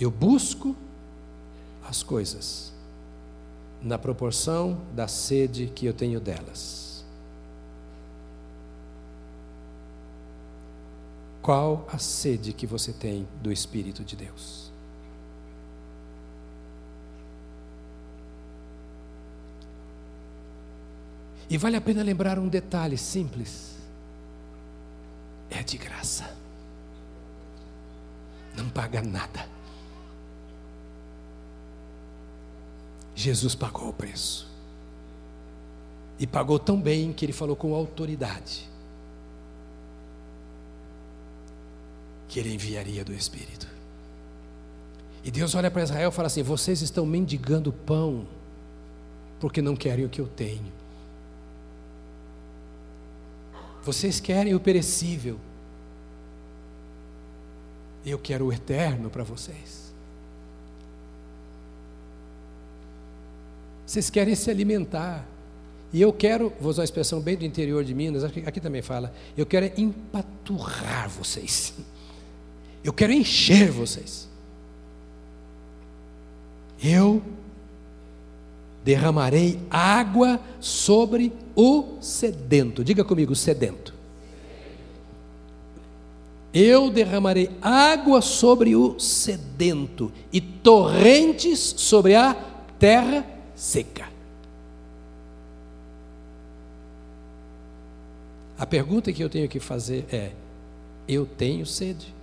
Eu 0.00 0.10
busco 0.10 0.76
as 1.88 2.02
coisas 2.02 2.72
na 3.82 3.98
proporção 3.98 4.80
da 4.94 5.08
sede 5.08 5.72
que 5.74 5.86
eu 5.86 5.92
tenho 5.92 6.20
delas. 6.20 7.04
Qual 11.42 11.88
a 11.90 11.98
sede 11.98 12.52
que 12.52 12.66
você 12.66 12.92
tem 12.92 13.26
do 13.42 13.50
Espírito 13.50 14.04
de 14.04 14.14
Deus? 14.14 14.70
E 21.50 21.56
vale 21.56 21.76
a 21.76 21.80
pena 21.80 22.02
lembrar 22.02 22.38
um 22.38 22.46
detalhe 22.46 22.98
simples: 22.98 23.76
é 25.48 25.62
de 25.62 25.78
graça, 25.78 26.36
não 28.54 28.68
paga 28.68 29.00
nada. 29.00 29.57
Jesus 33.18 33.56
pagou 33.56 33.88
o 33.88 33.92
preço. 33.92 34.46
E 36.20 36.26
pagou 36.26 36.56
tão 36.56 36.80
bem 36.80 37.12
que 37.12 37.24
ele 37.24 37.32
falou 37.32 37.56
com 37.56 37.74
autoridade 37.74 38.68
que 42.28 42.38
ele 42.38 42.54
enviaria 42.54 43.04
do 43.04 43.12
Espírito. 43.12 43.66
E 45.24 45.30
Deus 45.32 45.54
olha 45.54 45.70
para 45.70 45.82
Israel 45.82 46.10
e 46.10 46.12
fala 46.12 46.26
assim: 46.26 46.42
vocês 46.42 46.80
estão 46.80 47.04
mendigando 47.04 47.72
pão 47.72 48.26
porque 49.40 49.60
não 49.60 49.74
querem 49.74 50.04
o 50.04 50.08
que 50.08 50.20
eu 50.20 50.28
tenho. 50.28 50.72
Vocês 53.82 54.20
querem 54.20 54.54
o 54.54 54.60
perecível. 54.60 55.40
Eu 58.06 58.18
quero 58.18 58.46
o 58.46 58.52
eterno 58.52 59.10
para 59.10 59.24
vocês. 59.24 59.87
Vocês 63.88 64.10
querem 64.10 64.34
se 64.34 64.50
alimentar. 64.50 65.26
E 65.94 66.02
eu 66.02 66.12
quero, 66.12 66.52
vou 66.60 66.68
usar 66.68 66.82
uma 66.82 66.84
expressão 66.84 67.20
bem 67.20 67.38
do 67.38 67.44
interior 67.46 67.82
de 67.82 67.94
Minas, 67.94 68.22
aqui, 68.22 68.42
aqui 68.44 68.60
também 68.60 68.82
fala, 68.82 69.14
eu 69.34 69.46
quero 69.46 69.64
é 69.64 69.72
empaturrar 69.78 71.08
vocês. 71.08 71.72
Eu 72.84 72.92
quero 72.92 73.12
encher 73.12 73.72
vocês. 73.72 74.28
Eu 76.82 77.20
derramarei 78.84 79.58
água 79.68 80.40
sobre 80.60 81.32
o 81.56 81.98
sedento. 82.00 82.84
Diga 82.84 83.04
comigo, 83.04 83.34
sedento. 83.34 83.92
Eu 86.54 86.88
derramarei 86.88 87.50
água 87.60 88.22
sobre 88.22 88.76
o 88.76 88.98
sedento 88.98 90.12
e 90.32 90.40
torrentes 90.40 91.74
sobre 91.76 92.14
a 92.14 92.32
terra 92.78 93.37
seca. 93.58 94.08
A 98.56 98.64
pergunta 98.64 99.12
que 99.12 99.22
eu 99.22 99.28
tenho 99.28 99.48
que 99.48 99.58
fazer 99.58 100.06
é: 100.12 100.30
eu 101.08 101.26
tenho 101.26 101.66
sede? 101.66 102.14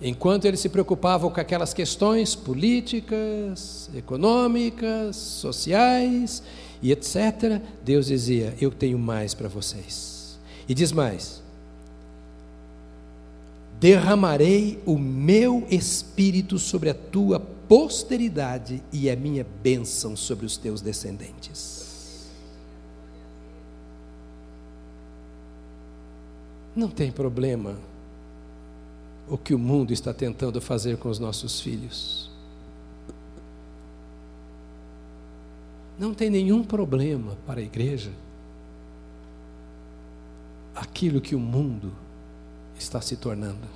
Enquanto 0.00 0.44
eles 0.44 0.60
se 0.60 0.68
preocupavam 0.68 1.30
com 1.30 1.40
aquelas 1.40 1.74
questões 1.74 2.34
políticas, 2.34 3.90
econômicas, 3.94 5.16
sociais 5.16 6.42
e 6.80 6.92
etc., 6.92 7.60
Deus 7.84 8.06
dizia: 8.06 8.54
Eu 8.60 8.70
tenho 8.70 8.98
mais 8.98 9.34
para 9.34 9.48
vocês. 9.48 10.38
E 10.66 10.72
diz 10.72 10.92
mais: 10.92 11.42
derramarei 13.80 14.82
o 14.84 14.98
meu 14.98 15.66
espírito 15.70 16.58
sobre 16.58 16.90
a 16.90 16.94
tua 16.94 17.38
posteridade 17.38 18.82
e 18.92 19.10
a 19.10 19.16
minha 19.16 19.46
bênção 19.62 20.16
sobre 20.16 20.46
os 20.46 20.56
teus 20.56 20.80
descendentes. 20.80 22.28
Não 26.74 26.88
tem 26.88 27.10
problema 27.10 27.76
o 29.28 29.36
que 29.36 29.54
o 29.54 29.58
mundo 29.58 29.92
está 29.92 30.14
tentando 30.14 30.60
fazer 30.60 30.96
com 30.96 31.08
os 31.08 31.18
nossos 31.18 31.60
filhos. 31.60 32.30
Não 35.98 36.14
tem 36.14 36.30
nenhum 36.30 36.62
problema 36.62 37.36
para 37.46 37.60
a 37.60 37.62
igreja 37.62 38.12
aquilo 40.74 41.20
que 41.20 41.34
o 41.34 41.40
mundo 41.40 41.92
está 42.78 43.00
se 43.00 43.16
tornando. 43.16 43.66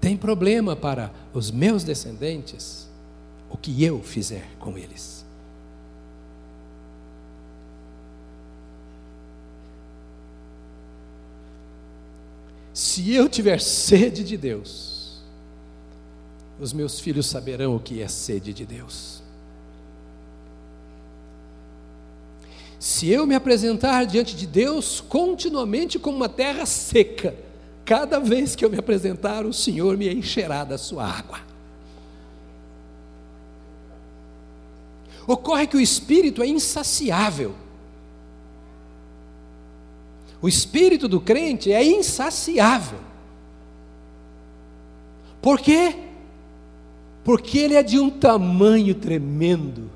Tem 0.00 0.16
problema 0.16 0.76
para 0.76 1.12
os 1.32 1.50
meus 1.50 1.82
descendentes 1.82 2.88
o 3.50 3.56
que 3.56 3.82
eu 3.82 4.02
fizer 4.02 4.46
com 4.58 4.76
eles. 4.76 5.24
Se 12.72 13.12
eu 13.14 13.28
tiver 13.28 13.58
sede 13.60 14.22
de 14.22 14.36
Deus, 14.36 15.22
os 16.60 16.72
meus 16.72 17.00
filhos 17.00 17.26
saberão 17.26 17.74
o 17.74 17.80
que 17.80 18.02
é 18.02 18.08
sede 18.08 18.52
de 18.52 18.66
Deus. 18.66 19.22
Se 22.96 23.10
eu 23.10 23.26
me 23.26 23.34
apresentar 23.34 24.06
diante 24.06 24.34
de 24.34 24.46
Deus 24.46 25.02
continuamente 25.02 25.98
como 25.98 26.16
uma 26.16 26.30
terra 26.30 26.64
seca, 26.64 27.36
cada 27.84 28.18
vez 28.18 28.56
que 28.56 28.64
eu 28.64 28.70
me 28.70 28.78
apresentar, 28.78 29.44
o 29.44 29.52
Senhor 29.52 29.98
me 29.98 30.10
encherá 30.10 30.64
da 30.64 30.78
sua 30.78 31.04
água. 31.04 31.40
Ocorre 35.26 35.66
que 35.66 35.76
o 35.76 35.80
espírito 35.80 36.42
é 36.42 36.46
insaciável. 36.46 37.54
O 40.40 40.48
espírito 40.48 41.06
do 41.06 41.20
crente 41.20 41.70
é 41.70 41.84
insaciável. 41.84 43.00
Por 45.42 45.60
quê? 45.60 45.94
Porque 47.22 47.58
ele 47.58 47.74
é 47.74 47.82
de 47.82 47.98
um 47.98 48.08
tamanho 48.08 48.94
tremendo 48.94 49.90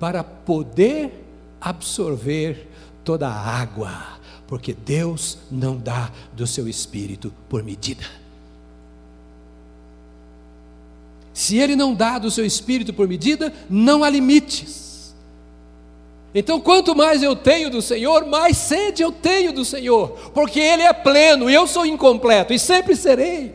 para 0.00 0.24
poder 0.24 1.23
absorver 1.64 2.68
toda 3.02 3.28
a 3.28 3.60
água, 3.60 4.18
porque 4.46 4.74
Deus 4.74 5.38
não 5.50 5.76
dá 5.76 6.10
do 6.32 6.46
seu 6.46 6.68
espírito 6.68 7.32
por 7.48 7.62
medida. 7.62 8.04
Se 11.32 11.58
Ele 11.58 11.74
não 11.74 11.94
dá 11.94 12.18
do 12.18 12.30
seu 12.30 12.44
espírito 12.44 12.92
por 12.92 13.08
medida, 13.08 13.52
não 13.68 14.04
há 14.04 14.10
limites. 14.10 15.14
Então, 16.34 16.60
quanto 16.60 16.94
mais 16.94 17.22
eu 17.22 17.34
tenho 17.34 17.70
do 17.70 17.80
Senhor, 17.80 18.26
mais 18.26 18.56
sede 18.56 19.02
eu 19.02 19.10
tenho 19.10 19.52
do 19.52 19.64
Senhor, 19.64 20.30
porque 20.32 20.60
Ele 20.60 20.82
é 20.82 20.92
pleno 20.92 21.48
e 21.48 21.54
eu 21.54 21.66
sou 21.66 21.86
incompleto 21.86 22.52
e 22.52 22.58
sempre 22.58 22.94
serei. 22.94 23.54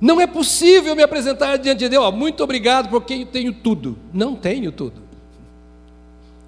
Não 0.00 0.20
é 0.20 0.26
possível 0.26 0.94
me 0.94 1.02
apresentar 1.02 1.56
diante 1.56 1.80
de 1.80 1.88
Deus, 1.88 2.04
oh, 2.04 2.12
muito 2.12 2.42
obrigado 2.44 2.88
porque 2.88 3.14
eu 3.14 3.26
tenho 3.26 3.52
tudo. 3.52 3.98
Não 4.12 4.36
tenho 4.36 4.70
tudo. 4.70 5.07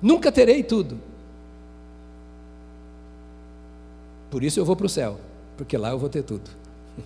Nunca 0.03 0.33
terei 0.33 0.63
tudo. 0.63 0.99
Por 4.31 4.43
isso 4.43 4.59
eu 4.61 4.65
vou 4.65 4.77
para 4.77 4.87
o 4.87 4.89
céu, 4.89 5.21
porque 5.57 5.77
lá 5.77 5.91
eu 5.91 5.99
vou 5.99 6.09
ter 6.09 6.23
tudo. 6.23 6.49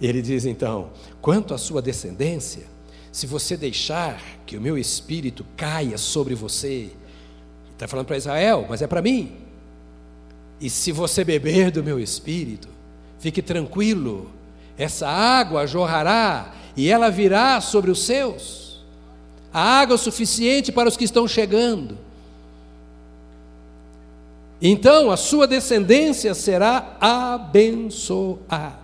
Ele 0.00 0.22
diz 0.22 0.44
então: 0.44 0.90
quanto 1.20 1.54
à 1.54 1.58
sua 1.58 1.82
descendência, 1.82 2.66
se 3.10 3.26
você 3.26 3.56
deixar 3.56 4.22
que 4.46 4.56
o 4.56 4.60
meu 4.60 4.78
espírito 4.78 5.44
caia 5.56 5.98
sobre 5.98 6.34
você, 6.34 6.90
está 7.72 7.88
falando 7.88 8.06
para 8.06 8.16
Israel, 8.16 8.66
mas 8.68 8.82
é 8.82 8.86
para 8.86 9.02
mim. 9.02 9.36
E 10.60 10.70
se 10.70 10.92
você 10.92 11.24
beber 11.24 11.72
do 11.72 11.82
meu 11.82 11.98
espírito, 11.98 12.68
fique 13.18 13.42
tranquilo, 13.42 14.30
essa 14.78 15.08
água 15.08 15.66
jorrará 15.66 16.54
e 16.76 16.88
ela 16.88 17.10
virá 17.10 17.60
sobre 17.60 17.90
os 17.90 18.04
seus 18.04 18.63
a 19.54 19.62
água 19.62 19.96
suficiente 19.96 20.72
para 20.72 20.88
os 20.88 20.96
que 20.96 21.04
estão 21.04 21.28
chegando. 21.28 21.96
Então 24.60 25.12
a 25.12 25.16
sua 25.16 25.46
descendência 25.46 26.34
será 26.34 26.96
abençoada. 27.00 28.74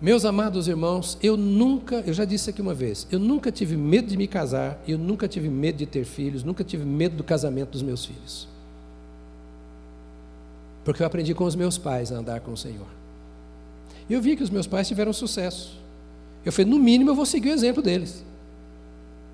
Meus 0.00 0.24
amados 0.24 0.68
irmãos, 0.68 1.16
eu 1.22 1.36
nunca, 1.36 2.04
eu 2.06 2.12
já 2.12 2.24
disse 2.24 2.50
aqui 2.50 2.60
uma 2.60 2.74
vez, 2.74 3.06
eu 3.10 3.18
nunca 3.18 3.50
tive 3.50 3.76
medo 3.76 4.08
de 4.08 4.16
me 4.16 4.28
casar, 4.28 4.80
eu 4.86 4.98
nunca 4.98 5.26
tive 5.26 5.48
medo 5.48 5.78
de 5.78 5.86
ter 5.86 6.04
filhos, 6.04 6.44
nunca 6.44 6.62
tive 6.62 6.84
medo 6.84 7.16
do 7.16 7.24
casamento 7.24 7.70
dos 7.70 7.82
meus 7.82 8.04
filhos. 8.04 8.46
Porque 10.84 11.02
eu 11.02 11.06
aprendi 11.06 11.34
com 11.34 11.44
os 11.44 11.56
meus 11.56 11.78
pais 11.78 12.12
a 12.12 12.16
andar 12.16 12.40
com 12.40 12.52
o 12.52 12.56
Senhor. 12.56 12.86
E 14.08 14.12
eu 14.14 14.20
vi 14.20 14.36
que 14.36 14.42
os 14.42 14.50
meus 14.50 14.66
pais 14.66 14.86
tiveram 14.86 15.12
sucesso. 15.12 15.77
Eu 16.48 16.52
falei, 16.52 16.70
no 16.70 16.78
mínimo 16.78 17.10
eu 17.10 17.14
vou 17.14 17.26
seguir 17.26 17.50
o 17.50 17.52
exemplo 17.52 17.82
deles. 17.82 18.24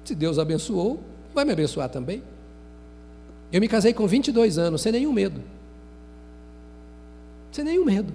Se 0.05 0.17
Deus 0.17 0.37
abençoou, 0.37 0.99
vai 1.33 1.45
me 1.45 1.53
abençoar 1.53 1.89
também. 1.89 2.21
Eu 3.53 3.61
me 3.61 3.69
casei 3.69 3.95
com 3.95 4.05
22 4.05 4.59
anos, 4.59 4.83
sem 4.83 4.91
nenhum 4.91 5.13
medo. 5.13 5.41
Sem 7.53 7.65
nenhum 7.65 7.85
medo. 7.85 8.13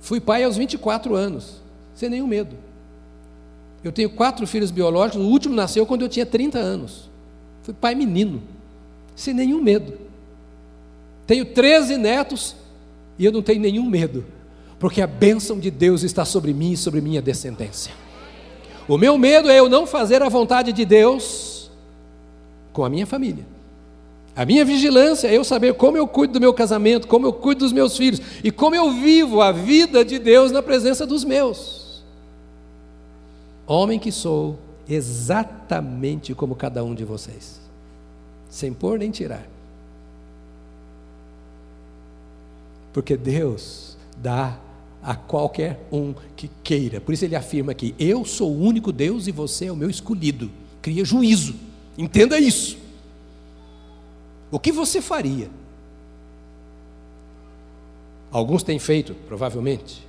Fui 0.00 0.18
pai 0.18 0.42
aos 0.42 0.56
24 0.56 1.14
anos, 1.14 1.60
sem 1.94 2.10
nenhum 2.10 2.26
medo. 2.26 2.56
Eu 3.84 3.92
tenho 3.92 4.10
quatro 4.10 4.44
filhos 4.48 4.72
biológicos, 4.72 5.24
o 5.24 5.28
último 5.28 5.54
nasceu 5.54 5.86
quando 5.86 6.02
eu 6.02 6.08
tinha 6.08 6.26
30 6.26 6.58
anos. 6.58 7.08
Fui 7.62 7.72
pai 7.72 7.94
menino, 7.94 8.42
sem 9.14 9.32
nenhum 9.32 9.62
medo. 9.62 9.96
Tenho 11.24 11.44
13 11.44 11.96
netos 11.96 12.56
e 13.16 13.24
eu 13.24 13.30
não 13.30 13.42
tenho 13.42 13.60
nenhum 13.60 13.88
medo 13.88 14.39
porque 14.80 15.02
a 15.02 15.06
bênção 15.06 15.60
de 15.60 15.70
Deus 15.70 16.02
está 16.02 16.24
sobre 16.24 16.54
mim 16.54 16.72
e 16.72 16.76
sobre 16.76 17.02
minha 17.02 17.20
descendência. 17.20 17.92
O 18.88 18.96
meu 18.96 19.18
medo 19.18 19.50
é 19.50 19.58
eu 19.58 19.68
não 19.68 19.86
fazer 19.86 20.22
a 20.22 20.28
vontade 20.28 20.72
de 20.72 20.86
Deus 20.86 21.70
com 22.72 22.82
a 22.82 22.88
minha 22.88 23.06
família. 23.06 23.44
A 24.34 24.46
minha 24.46 24.64
vigilância 24.64 25.28
é 25.28 25.36
eu 25.36 25.44
saber 25.44 25.74
como 25.74 25.98
eu 25.98 26.08
cuido 26.08 26.32
do 26.32 26.40
meu 26.40 26.54
casamento, 26.54 27.06
como 27.06 27.26
eu 27.26 27.32
cuido 27.32 27.60
dos 27.60 27.74
meus 27.74 27.94
filhos 27.94 28.22
e 28.42 28.50
como 28.50 28.74
eu 28.74 28.90
vivo 28.92 29.42
a 29.42 29.52
vida 29.52 30.02
de 30.02 30.18
Deus 30.18 30.50
na 30.50 30.62
presença 30.62 31.06
dos 31.06 31.24
meus. 31.24 32.02
Homem 33.66 33.98
que 33.98 34.10
sou, 34.10 34.58
exatamente 34.88 36.34
como 36.34 36.56
cada 36.56 36.82
um 36.82 36.94
de 36.94 37.04
vocês, 37.04 37.60
sem 38.48 38.72
pôr 38.72 38.98
nem 38.98 39.10
tirar. 39.10 39.46
Porque 42.94 43.16
Deus 43.16 43.96
dá 44.16 44.58
a 45.02 45.14
qualquer 45.14 45.86
um 45.90 46.14
que 46.36 46.50
queira. 46.62 47.00
Por 47.00 47.12
isso 47.12 47.24
ele 47.24 47.36
afirma 47.36 47.72
aqui: 47.72 47.94
Eu 47.98 48.24
sou 48.24 48.50
o 48.50 48.62
único 48.62 48.92
Deus 48.92 49.26
e 49.26 49.32
você 49.32 49.66
é 49.66 49.72
o 49.72 49.76
meu 49.76 49.90
escolhido. 49.90 50.50
Cria 50.82 51.04
juízo. 51.04 51.54
Entenda 51.96 52.38
isso. 52.38 52.78
O 54.50 54.58
que 54.58 54.72
você 54.72 55.00
faria? 55.00 55.50
Alguns 58.30 58.62
têm 58.62 58.78
feito, 58.78 59.14
provavelmente. 59.26 60.06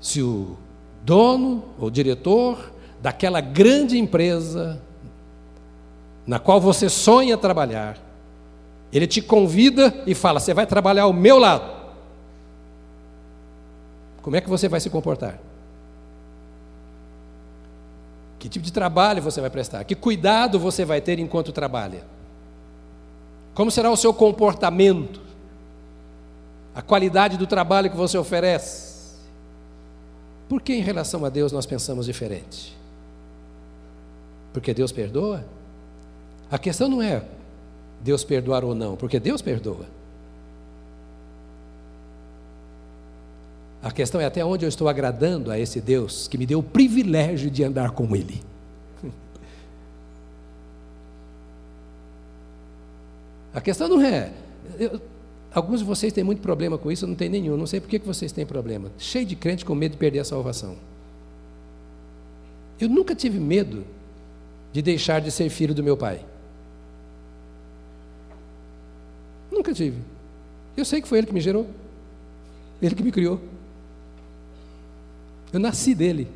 Se 0.00 0.22
o 0.22 0.56
dono 1.04 1.64
ou 1.78 1.90
diretor 1.90 2.72
daquela 3.00 3.40
grande 3.40 3.98
empresa 3.98 4.80
na 6.26 6.38
qual 6.38 6.60
você 6.60 6.88
sonha 6.88 7.36
trabalhar, 7.36 7.98
ele 8.92 9.06
te 9.06 9.20
convida 9.20 10.02
e 10.06 10.14
fala: 10.14 10.40
Você 10.40 10.54
vai 10.54 10.66
trabalhar 10.66 11.04
ao 11.04 11.12
meu 11.12 11.38
lado. 11.38 11.75
Como 14.26 14.34
é 14.34 14.40
que 14.40 14.50
você 14.50 14.68
vai 14.68 14.80
se 14.80 14.90
comportar? 14.90 15.38
Que 18.40 18.48
tipo 18.48 18.64
de 18.64 18.72
trabalho 18.72 19.22
você 19.22 19.40
vai 19.40 19.48
prestar? 19.48 19.84
Que 19.84 19.94
cuidado 19.94 20.58
você 20.58 20.84
vai 20.84 21.00
ter 21.00 21.20
enquanto 21.20 21.52
trabalha? 21.52 22.04
Como 23.54 23.70
será 23.70 23.88
o 23.88 23.96
seu 23.96 24.12
comportamento? 24.12 25.20
A 26.74 26.82
qualidade 26.82 27.36
do 27.36 27.46
trabalho 27.46 27.88
que 27.88 27.96
você 27.96 28.18
oferece? 28.18 29.14
Por 30.48 30.60
que 30.60 30.74
em 30.74 30.82
relação 30.82 31.24
a 31.24 31.28
Deus 31.28 31.52
nós 31.52 31.64
pensamos 31.64 32.04
diferente? 32.04 32.76
Porque 34.52 34.74
Deus 34.74 34.90
perdoa? 34.90 35.44
A 36.50 36.58
questão 36.58 36.88
não 36.88 37.00
é 37.00 37.22
Deus 38.00 38.24
perdoar 38.24 38.64
ou 38.64 38.74
não, 38.74 38.96
porque 38.96 39.20
Deus 39.20 39.40
perdoa. 39.40 39.86
A 43.82 43.90
questão 43.90 44.20
é 44.20 44.24
até 44.24 44.44
onde 44.44 44.64
eu 44.64 44.68
estou 44.68 44.88
agradando 44.88 45.50
a 45.50 45.58
esse 45.58 45.80
Deus 45.80 46.26
que 46.28 46.36
me 46.36 46.46
deu 46.46 46.58
o 46.58 46.62
privilégio 46.62 47.50
de 47.50 47.62
andar 47.62 47.90
com 47.92 48.16
Ele. 48.16 48.42
A 53.54 53.60
questão 53.60 53.88
não 53.88 54.00
é. 54.02 54.32
Eu, 54.78 55.00
alguns 55.52 55.80
de 55.80 55.86
vocês 55.86 56.12
têm 56.12 56.24
muito 56.24 56.42
problema 56.42 56.76
com 56.76 56.90
isso, 56.90 57.04
eu 57.04 57.08
não 57.08 57.14
tenho 57.14 57.30
nenhum. 57.30 57.56
Não 57.56 57.66
sei 57.66 57.80
por 57.80 57.88
que 57.88 57.98
vocês 57.98 58.32
têm 58.32 58.44
problema. 58.44 58.90
Cheio 58.98 59.24
de 59.24 59.36
crente 59.36 59.64
com 59.64 59.74
medo 59.74 59.92
de 59.92 59.98
perder 59.98 60.18
a 60.20 60.24
salvação. 60.24 60.76
Eu 62.78 62.88
nunca 62.88 63.14
tive 63.14 63.38
medo 63.38 63.84
de 64.72 64.82
deixar 64.82 65.20
de 65.20 65.30
ser 65.30 65.48
filho 65.48 65.74
do 65.74 65.82
meu 65.82 65.96
pai. 65.96 66.22
Nunca 69.50 69.72
tive. 69.72 69.98
Eu 70.76 70.84
sei 70.84 71.00
que 71.00 71.08
foi 71.08 71.18
ele 71.18 71.26
que 71.26 71.32
me 71.32 71.40
gerou, 71.40 71.66
ele 72.82 72.94
que 72.94 73.02
me 73.02 73.10
criou. 73.10 73.40
Eu 75.56 75.60
nasci 75.60 75.94
dele. 75.94 76.28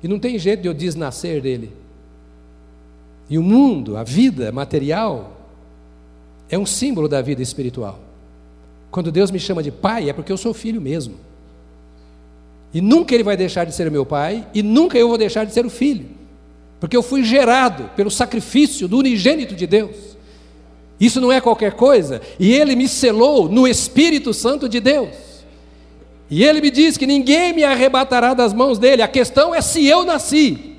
E 0.00 0.06
não 0.06 0.16
tem 0.16 0.38
jeito 0.38 0.62
de 0.62 0.68
eu 0.68 0.72
desnascer 0.72 1.42
dele. 1.42 1.72
E 3.28 3.36
o 3.36 3.42
mundo, 3.42 3.96
a 3.96 4.04
vida 4.04 4.52
material, 4.52 5.36
é 6.48 6.56
um 6.56 6.64
símbolo 6.64 7.08
da 7.08 7.20
vida 7.20 7.42
espiritual. 7.42 7.98
Quando 8.92 9.10
Deus 9.10 9.32
me 9.32 9.40
chama 9.40 9.60
de 9.60 9.72
pai, 9.72 10.08
é 10.08 10.12
porque 10.12 10.30
eu 10.30 10.36
sou 10.36 10.54
filho 10.54 10.80
mesmo. 10.80 11.16
E 12.72 12.80
nunca 12.80 13.12
ele 13.12 13.24
vai 13.24 13.36
deixar 13.36 13.64
de 13.64 13.74
ser 13.74 13.90
meu 13.90 14.06
pai, 14.06 14.46
e 14.54 14.62
nunca 14.62 14.96
eu 14.96 15.08
vou 15.08 15.18
deixar 15.18 15.42
de 15.42 15.52
ser 15.52 15.66
o 15.66 15.70
filho. 15.70 16.06
porque 16.78 16.96
eu 16.96 17.02
fui 17.02 17.24
gerado 17.24 17.90
pelo 17.96 18.10
sacrifício 18.10 18.86
do 18.86 18.98
unigênito 18.98 19.56
de 19.56 19.66
Deus. 19.66 20.16
Isso 21.00 21.20
não 21.20 21.32
é 21.32 21.40
qualquer 21.40 21.72
coisa, 21.72 22.22
e 22.38 22.52
ele 22.52 22.76
me 22.76 22.86
selou 22.86 23.48
no 23.48 23.66
Espírito 23.66 24.32
Santo 24.32 24.68
de 24.68 24.78
Deus. 24.78 25.35
E 26.28 26.42
ele 26.42 26.60
me 26.60 26.70
diz 26.70 26.96
que 26.96 27.06
ninguém 27.06 27.52
me 27.52 27.62
arrebatará 27.62 28.34
das 28.34 28.52
mãos 28.52 28.78
dele. 28.78 29.02
A 29.02 29.08
questão 29.08 29.54
é 29.54 29.60
se 29.60 29.86
eu 29.86 30.04
nasci. 30.04 30.76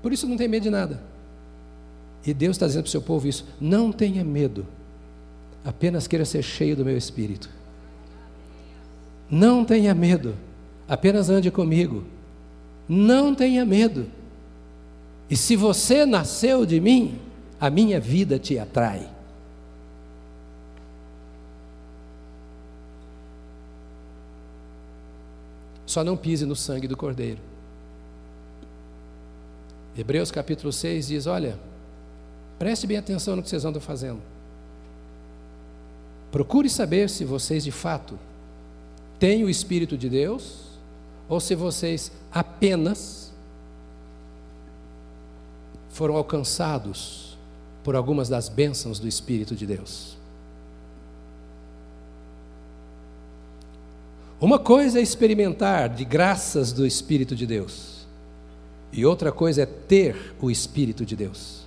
Por 0.00 0.12
isso 0.12 0.26
não 0.26 0.36
tem 0.36 0.48
medo 0.48 0.62
de 0.62 0.70
nada. 0.70 1.02
E 2.26 2.32
Deus 2.32 2.56
está 2.56 2.66
dizendo 2.66 2.84
para 2.84 2.88
o 2.88 2.92
seu 2.92 3.02
povo 3.02 3.26
isso: 3.28 3.44
não 3.60 3.92
tenha 3.92 4.24
medo, 4.24 4.66
apenas 5.64 6.06
queira 6.06 6.24
ser 6.24 6.42
cheio 6.42 6.74
do 6.74 6.84
meu 6.84 6.96
espírito. 6.96 7.50
Não 9.30 9.64
tenha 9.64 9.94
medo, 9.94 10.34
apenas 10.88 11.28
ande 11.28 11.50
comigo. 11.50 12.04
Não 12.88 13.34
tenha 13.34 13.66
medo. 13.66 14.06
E 15.30 15.36
se 15.36 15.56
você 15.56 16.06
nasceu 16.06 16.64
de 16.64 16.80
mim, 16.80 17.18
a 17.60 17.68
minha 17.68 18.00
vida 18.00 18.38
te 18.38 18.58
atrai. 18.58 19.08
Só 25.84 26.04
não 26.04 26.16
pise 26.16 26.44
no 26.44 26.54
sangue 26.54 26.86
do 26.86 26.96
Cordeiro. 26.96 27.40
Hebreus 29.96 30.30
capítulo 30.30 30.72
6 30.72 31.08
diz: 31.08 31.26
Olha, 31.26 31.58
preste 32.58 32.86
bem 32.86 32.96
atenção 32.96 33.34
no 33.34 33.42
que 33.42 33.48
vocês 33.48 33.64
andam 33.64 33.80
fazendo. 33.80 34.20
Procure 36.30 36.68
saber 36.68 37.08
se 37.08 37.24
vocês 37.24 37.64
de 37.64 37.72
fato 37.72 38.18
têm 39.18 39.44
o 39.44 39.50
Espírito 39.50 39.96
de 39.96 40.08
Deus 40.08 40.68
ou 41.28 41.40
se 41.40 41.54
vocês 41.54 42.12
apenas 42.30 43.27
foram 45.98 46.16
alcançados 46.16 47.36
por 47.82 47.96
algumas 47.96 48.28
das 48.28 48.48
bênçãos 48.48 49.00
do 49.00 49.08
Espírito 49.08 49.56
de 49.56 49.66
Deus. 49.66 50.16
Uma 54.40 54.60
coisa 54.60 55.00
é 55.00 55.02
experimentar 55.02 55.88
de 55.88 56.04
graças 56.04 56.72
do 56.72 56.86
Espírito 56.86 57.34
de 57.34 57.44
Deus. 57.44 58.06
E 58.92 59.04
outra 59.04 59.32
coisa 59.32 59.62
é 59.62 59.66
ter 59.66 60.36
o 60.40 60.52
Espírito 60.52 61.04
de 61.04 61.16
Deus. 61.16 61.66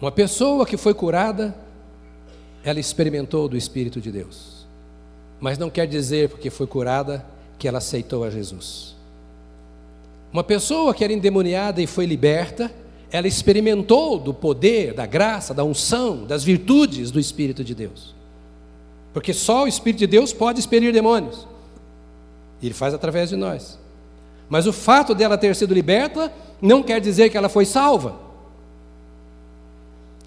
Uma 0.00 0.10
pessoa 0.10 0.64
que 0.64 0.78
foi 0.78 0.94
curada, 0.94 1.54
ela 2.64 2.80
experimentou 2.80 3.50
do 3.50 3.56
Espírito 3.56 4.00
de 4.00 4.10
Deus. 4.10 4.66
Mas 5.38 5.58
não 5.58 5.68
quer 5.68 5.86
dizer, 5.86 6.30
porque 6.30 6.48
foi 6.48 6.66
curada, 6.66 7.22
que 7.58 7.68
ela 7.68 7.76
aceitou 7.76 8.24
a 8.24 8.30
Jesus. 8.30 8.97
Uma 10.32 10.44
pessoa 10.44 10.92
que 10.92 11.02
era 11.02 11.12
endemoniada 11.12 11.80
e 11.80 11.86
foi 11.86 12.06
liberta, 12.06 12.70
ela 13.10 13.26
experimentou 13.26 14.18
do 14.18 14.34
poder, 14.34 14.92
da 14.92 15.06
graça, 15.06 15.54
da 15.54 15.64
unção, 15.64 16.24
das 16.24 16.44
virtudes 16.44 17.10
do 17.10 17.18
Espírito 17.18 17.64
de 17.64 17.74
Deus. 17.74 18.14
Porque 19.12 19.32
só 19.32 19.64
o 19.64 19.68
Espírito 19.68 20.00
de 20.00 20.06
Deus 20.06 20.32
pode 20.32 20.60
expelir 20.60 20.92
demônios. 20.92 21.46
Ele 22.62 22.74
faz 22.74 22.92
através 22.92 23.30
de 23.30 23.36
nós. 23.36 23.78
Mas 24.48 24.66
o 24.66 24.72
fato 24.72 25.14
dela 25.14 25.38
ter 25.38 25.54
sido 25.56 25.72
liberta 25.72 26.32
não 26.60 26.82
quer 26.82 27.00
dizer 27.00 27.30
que 27.30 27.36
ela 27.36 27.48
foi 27.48 27.64
salva. 27.64 28.16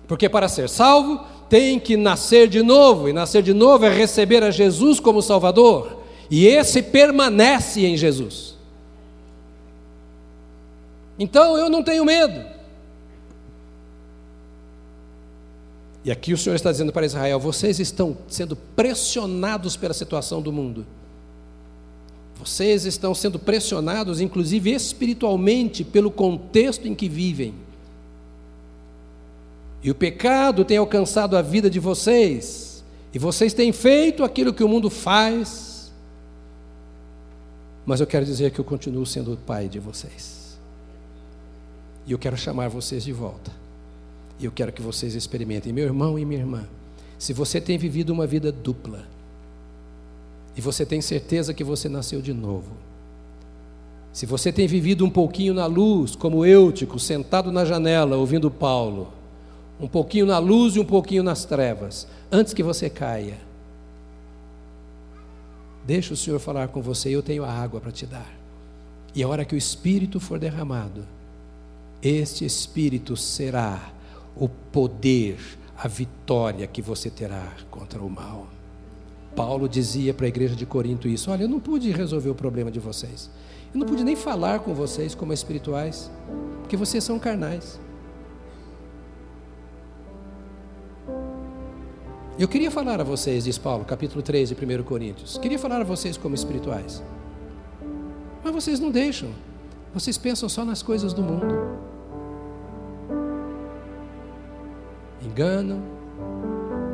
Porque 0.07 0.27
para 0.27 0.47
ser 0.47 0.67
salvo, 0.69 1.23
tem 1.49 1.79
que 1.79 1.97
nascer 1.97 2.47
de 2.47 2.63
novo, 2.63 3.09
e 3.09 3.13
nascer 3.13 3.43
de 3.43 3.53
novo 3.53 3.85
é 3.85 3.89
receber 3.89 4.41
a 4.43 4.51
Jesus 4.51 4.99
como 4.99 5.21
Salvador, 5.21 5.99
e 6.29 6.47
esse 6.47 6.81
permanece 6.81 7.85
em 7.85 7.97
Jesus. 7.97 8.50
Então 11.21 11.55
eu 11.55 11.69
não 11.69 11.83
tenho 11.83 12.03
medo. 12.03 12.43
E 16.03 16.09
aqui 16.09 16.33
o 16.33 16.37
Senhor 16.37 16.55
está 16.55 16.71
dizendo 16.71 16.91
para 16.91 17.05
Israel: 17.05 17.39
vocês 17.39 17.79
estão 17.79 18.17
sendo 18.27 18.55
pressionados 18.55 19.77
pela 19.77 19.93
situação 19.93 20.41
do 20.41 20.51
mundo. 20.51 20.83
Vocês 22.39 22.85
estão 22.85 23.13
sendo 23.13 23.37
pressionados, 23.37 24.19
inclusive 24.19 24.71
espiritualmente, 24.71 25.83
pelo 25.83 26.09
contexto 26.09 26.87
em 26.87 26.95
que 26.95 27.07
vivem. 27.07 27.53
E 29.83 29.91
o 29.91 29.95
pecado 29.95 30.65
tem 30.65 30.77
alcançado 30.77 31.37
a 31.37 31.41
vida 31.43 31.69
de 31.69 31.79
vocês, 31.79 32.83
e 33.13 33.19
vocês 33.19 33.53
têm 33.53 33.71
feito 33.71 34.23
aquilo 34.23 34.55
que 34.55 34.63
o 34.63 34.67
mundo 34.67 34.89
faz. 34.89 35.91
Mas 37.85 37.99
eu 37.99 38.07
quero 38.07 38.25
dizer 38.25 38.49
que 38.49 38.57
eu 38.57 38.65
continuo 38.65 39.05
sendo 39.05 39.33
o 39.33 39.37
pai 39.37 39.69
de 39.69 39.77
vocês. 39.77 40.40
E 42.05 42.11
eu 42.11 42.19
quero 42.19 42.37
chamar 42.37 42.69
vocês 42.69 43.03
de 43.03 43.13
volta. 43.13 43.51
E 44.39 44.45
eu 44.45 44.51
quero 44.51 44.71
que 44.71 44.81
vocês 44.81 45.13
experimentem, 45.13 45.71
meu 45.71 45.85
irmão 45.85 46.17
e 46.17 46.25
minha 46.25 46.39
irmã. 46.39 46.67
Se 47.19 47.33
você 47.33 47.61
tem 47.61 47.77
vivido 47.77 48.09
uma 48.11 48.25
vida 48.25 48.51
dupla, 48.51 49.05
e 50.55 50.61
você 50.61 50.85
tem 50.85 51.01
certeza 51.01 51.53
que 51.53 51.63
você 51.63 51.87
nasceu 51.87 52.21
de 52.21 52.33
novo. 52.33 52.71
Se 54.11 54.25
você 54.25 54.51
tem 54.51 54.67
vivido 54.67 55.05
um 55.05 55.09
pouquinho 55.09 55.53
na 55.53 55.65
luz, 55.65 56.15
como 56.15 56.45
Eutico, 56.45 56.99
sentado 56.99 57.51
na 57.51 57.63
janela, 57.63 58.17
ouvindo 58.17 58.51
Paulo, 58.51 59.13
um 59.79 59.87
pouquinho 59.87 60.25
na 60.25 60.37
luz 60.37 60.75
e 60.75 60.79
um 60.79 60.85
pouquinho 60.85 61.23
nas 61.23 61.45
trevas, 61.45 62.07
antes 62.29 62.53
que 62.53 62.61
você 62.61 62.89
caia, 62.89 63.37
deixa 65.85 66.13
o 66.13 66.17
Senhor 66.17 66.39
falar 66.39 66.67
com 66.67 66.81
você, 66.81 67.09
eu 67.09 67.23
tenho 67.23 67.45
a 67.45 67.51
água 67.51 67.79
para 67.79 67.91
te 67.91 68.05
dar. 68.05 68.29
E 69.15 69.23
a 69.23 69.27
hora 69.27 69.45
que 69.45 69.55
o 69.55 69.57
Espírito 69.57 70.19
for 70.19 70.37
derramado, 70.37 71.05
este 72.01 72.45
Espírito 72.45 73.15
será 73.15 73.91
o 74.35 74.49
poder, 74.49 75.37
a 75.77 75.87
vitória 75.87 76.65
que 76.65 76.81
você 76.81 77.09
terá 77.09 77.53
contra 77.69 78.01
o 78.01 78.09
mal. 78.09 78.47
Paulo 79.35 79.69
dizia 79.69 80.13
para 80.13 80.25
a 80.25 80.29
igreja 80.29 80.55
de 80.55 80.65
Corinto 80.65 81.07
isso: 81.07 81.31
Olha, 81.31 81.43
eu 81.43 81.49
não 81.49 81.59
pude 81.59 81.91
resolver 81.91 82.29
o 82.29 82.35
problema 82.35 82.71
de 82.71 82.79
vocês. 82.79 83.29
Eu 83.73 83.79
não 83.79 83.87
pude 83.87 84.03
nem 84.03 84.15
falar 84.15 84.59
com 84.59 84.73
vocês 84.73 85.15
como 85.15 85.31
espirituais, 85.31 86.11
porque 86.61 86.75
vocês 86.75 87.03
são 87.03 87.17
carnais. 87.17 87.79
Eu 92.37 92.47
queria 92.47 92.71
falar 92.71 92.99
a 92.99 93.03
vocês, 93.03 93.43
diz 93.43 93.57
Paulo, 93.57 93.85
capítulo 93.85 94.21
3 94.21 94.49
de 94.49 94.55
1 94.55 94.83
Coríntios. 94.83 95.37
Queria 95.37 95.59
falar 95.59 95.81
a 95.81 95.83
vocês 95.83 96.17
como 96.17 96.33
espirituais. 96.33 97.01
Mas 98.43 98.53
vocês 98.53 98.79
não 98.79 98.89
deixam. 98.89 99.29
Vocês 99.93 100.17
pensam 100.17 100.49
só 100.49 100.65
nas 100.65 100.81
coisas 100.81 101.13
do 101.13 101.21
mundo. 101.21 101.90
Enganam, 105.23 105.81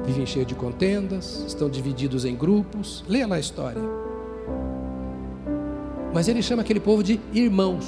vivem 0.05 0.25
cheios 0.25 0.47
de 0.47 0.55
contendas, 0.55 1.43
estão 1.47 1.69
divididos 1.69 2.25
em 2.25 2.36
grupos. 2.36 3.03
Leia 3.07 3.28
lá 3.28 3.36
a 3.36 3.39
história. 3.39 3.82
Mas 6.13 6.28
ele 6.28 6.41
chama 6.41 6.61
aquele 6.61 6.80
povo 6.80 7.03
de 7.03 7.19
irmãos, 7.34 7.86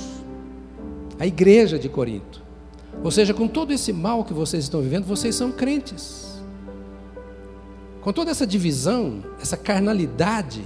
a 1.20 1.26
igreja 1.26 1.80
de 1.80 1.90
Corinto. 1.90 2.44
Ou 3.04 3.12
seja, 3.12 3.34
com 3.34 3.48
todo 3.48 3.72
esse 3.72 3.94
mal 3.94 4.26
que 4.26 4.34
vocês 4.34 4.66
estão 4.66 4.82
vivendo, 4.82 5.06
vocês 5.06 5.36
são 5.36 5.52
crentes. 5.52 6.42
Com 8.02 8.12
toda 8.12 8.32
essa 8.32 8.46
divisão, 8.46 9.24
essa 9.42 9.58
carnalidade, 9.58 10.64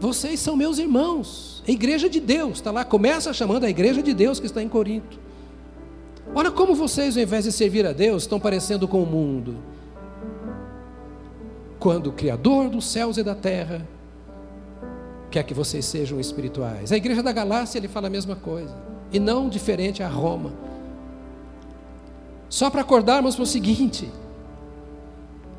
vocês 0.00 0.38
são 0.38 0.56
meus 0.56 0.78
irmãos. 0.78 1.62
A 1.66 1.70
igreja 1.70 2.08
de 2.08 2.20
Deus 2.20 2.58
está 2.58 2.70
lá, 2.70 2.84
começa 2.84 3.32
chamando 3.32 3.64
a 3.64 3.70
igreja 3.70 4.02
de 4.02 4.14
Deus 4.14 4.38
que 4.38 4.46
está 4.46 4.62
em 4.62 4.68
Corinto. 4.68 5.18
Olha 6.34 6.50
como 6.50 6.74
vocês, 6.74 7.16
ao 7.16 7.22
invés 7.22 7.44
de 7.44 7.52
servir 7.52 7.86
a 7.86 7.92
Deus, 7.92 8.22
estão 8.22 8.38
parecendo 8.38 8.86
com 8.86 9.02
o 9.02 9.06
mundo 9.06 9.56
quando 11.78 12.08
o 12.08 12.12
Criador 12.12 12.68
dos 12.68 12.86
céus 12.86 13.16
e 13.16 13.22
da 13.22 13.34
terra 13.34 13.86
quer 15.30 15.42
que 15.42 15.54
vocês 15.54 15.84
sejam 15.84 16.18
espirituais. 16.18 16.92
A 16.92 16.96
igreja 16.96 17.22
da 17.22 17.32
Galácia 17.32 17.78
ele 17.78 17.88
fala 17.88 18.08
a 18.08 18.10
mesma 18.10 18.34
coisa, 18.34 18.74
e 19.12 19.18
não 19.20 19.48
diferente 19.48 20.02
a 20.02 20.08
Roma. 20.08 20.52
Só 22.48 22.70
para 22.70 22.80
acordarmos 22.80 23.34
para 23.34 23.44
o 23.44 23.46
seguinte: 23.46 24.10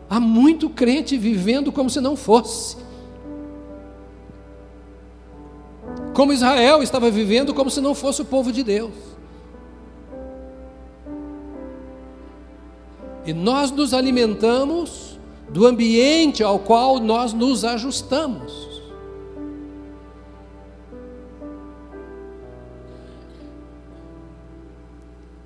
há 0.09 0.20
muito 0.20 0.70
crente 0.70 1.17
vivendo 1.17 1.72
como 1.72 1.89
se 1.89 2.01
não 2.01 2.15
fosse. 2.15 2.78
Como 6.13 6.34
Israel 6.34 6.84
estava 6.84 7.09
vivendo 7.09 7.53
como 7.53 7.70
se 7.70 7.80
não 7.80 7.95
fosse 7.95 8.22
o 8.22 8.26
povo 8.26 8.51
de 8.51 8.63
Deus. 8.63 9.09
E 13.30 13.34
nós 13.34 13.69
nos 13.69 13.93
alimentamos 13.93 15.19
do 15.49 15.67
ambiente 15.67 16.43
ao 16.43 16.57
qual 16.57 16.99
nós 16.99 17.32
nos 17.32 17.63
ajustamos. 17.63 18.82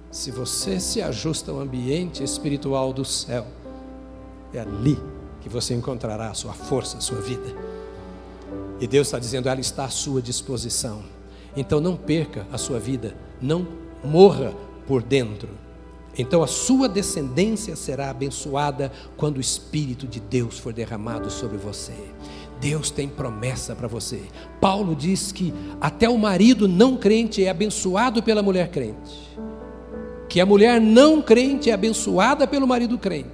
Se 0.10 0.32
você 0.32 0.80
se 0.80 1.02
ajusta 1.02 1.52
ao 1.52 1.60
ambiente 1.60 2.24
espiritual 2.24 2.94
do 2.94 3.04
céu, 3.04 3.46
é 4.54 4.62
ali 4.62 4.98
que 5.42 5.50
você 5.50 5.74
encontrará 5.74 6.30
a 6.30 6.34
sua 6.34 6.54
força, 6.54 7.00
a 7.00 7.02
sua 7.02 7.20
vida. 7.20 7.54
E 8.80 8.88
Deus 8.88 9.08
está 9.08 9.20
dizendo, 9.20 9.50
ela 9.50 9.60
está 9.60 9.84
à 9.84 9.90
sua 9.90 10.22
disposição. 10.22 11.04
Então 11.54 11.82
não 11.82 11.98
perca 11.98 12.48
a 12.50 12.58
sua 12.58 12.80
vida, 12.80 13.14
não 13.42 13.68
morra 14.02 14.54
por 14.88 15.04
dentro. 15.04 15.50
Então 16.18 16.44
a 16.44 16.48
sua 16.48 16.88
descendência 16.88 17.76
será 17.76 18.10
abençoada 18.10 18.92
quando 19.18 19.38
o 19.38 19.42
Espírito 19.42 20.08
de 20.08 20.20
Deus 20.20 20.60
for 20.60 20.72
derramado 20.72 21.30
sobre 21.32 21.58
você. 21.58 21.94
Deus 22.60 22.90
tem 22.90 23.10
promessa 23.10 23.76
para 23.76 23.88
você. 23.88 24.22
Paulo 24.62 24.96
diz 24.96 25.32
que 25.32 25.54
até 25.82 26.08
o 26.08 26.18
marido 26.18 26.68
não 26.68 26.96
crente 26.96 27.44
é 27.44 27.50
abençoado 27.50 28.22
pela 28.22 28.44
mulher 28.44 28.70
crente. 28.70 29.38
Que 30.30 30.40
a 30.40 30.46
mulher 30.46 30.80
não 30.80 31.22
crente 31.22 31.70
é 31.70 31.74
abençoada 31.74 32.48
pelo 32.48 32.68
marido 32.68 32.98
crente. 32.98 33.30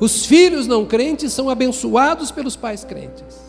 Os 0.00 0.26
filhos 0.26 0.66
não 0.66 0.86
crentes 0.86 1.32
são 1.32 1.50
abençoados 1.50 2.30
pelos 2.30 2.56
pais 2.56 2.84
crentes. 2.84 3.42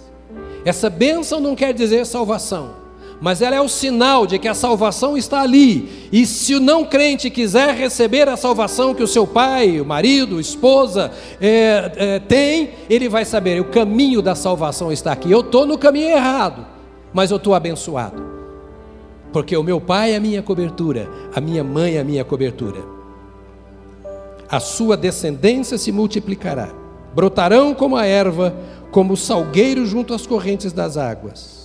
Essa 0.64 0.90
bênção 0.90 1.40
não 1.40 1.56
quer 1.56 1.74
dizer 1.74 2.06
salvação, 2.06 2.85
mas 3.26 3.42
ela 3.42 3.56
é 3.56 3.62
o 3.62 3.68
sinal 3.68 4.28
de 4.28 4.38
que 4.38 4.48
a 4.48 4.54
salvação 4.54 5.18
está 5.18 5.42
ali. 5.42 6.08
E 6.12 6.28
se 6.28 6.54
o 6.54 6.60
não 6.60 6.86
crente 6.86 7.32
quiser 7.32 7.74
receber 7.74 8.30
a 8.30 8.38
salvação 8.38 8.94
que 8.94 9.02
o 9.02 9.08
seu 9.08 9.26
pai, 9.26 9.82
o 9.82 9.86
marido, 9.86 10.38
a 10.38 10.40
esposa 10.42 11.12
é, 11.42 11.92
é, 11.96 12.20
tem, 12.20 12.74
ele 12.88 13.10
vai 13.10 13.26
saber: 13.26 13.60
o 13.60 13.66
caminho 13.66 14.22
da 14.22 14.36
salvação 14.36 14.92
está 14.92 15.12
aqui. 15.14 15.32
Eu 15.32 15.40
estou 15.40 15.66
no 15.66 15.76
caminho 15.76 16.10
errado, 16.10 16.68
mas 17.12 17.32
eu 17.32 17.38
estou 17.38 17.56
abençoado, 17.56 18.24
porque 19.34 19.58
o 19.58 19.64
meu 19.64 19.82
pai 19.82 20.12
é 20.12 20.18
a 20.18 20.20
minha 20.20 20.44
cobertura, 20.44 21.10
a 21.34 21.42
minha 21.42 21.64
mãe 21.64 21.96
é 21.96 22.02
a 22.02 22.04
minha 22.04 22.24
cobertura 22.24 22.94
a 24.48 24.60
sua 24.60 24.96
descendência 24.96 25.76
se 25.76 25.92
multiplicará. 25.92 26.70
Brotarão 27.16 27.74
como 27.74 27.96
a 27.96 28.06
erva, 28.06 28.56
como 28.92 29.14
o 29.14 29.18
salgueiro 29.18 29.84
junto 29.84 30.14
às 30.14 30.28
correntes 30.28 30.72
das 30.72 30.98
águas. 30.98 31.65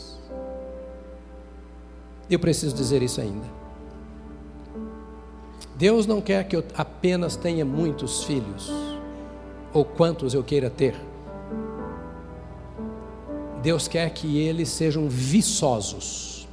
Eu 2.31 2.39
preciso 2.39 2.75
dizer 2.75 3.03
isso 3.03 3.21
ainda. 3.21 3.47
Deus 5.77 6.07
não 6.07 6.21
quer 6.21 6.47
que 6.47 6.55
eu 6.55 6.65
apenas 6.77 7.37
tenha 7.37 7.65
muitos 7.65 8.25
filhos, 8.25 8.71
ou 9.73 9.85
quantos 9.85 10.35
eu 10.35 10.43
queira 10.45 10.71
ter. 10.71 10.95
Deus 13.63 13.89
quer 13.89 14.11
que 14.11 14.39
eles 14.39 14.69
sejam 14.69 15.09
viçosos. 15.09 16.49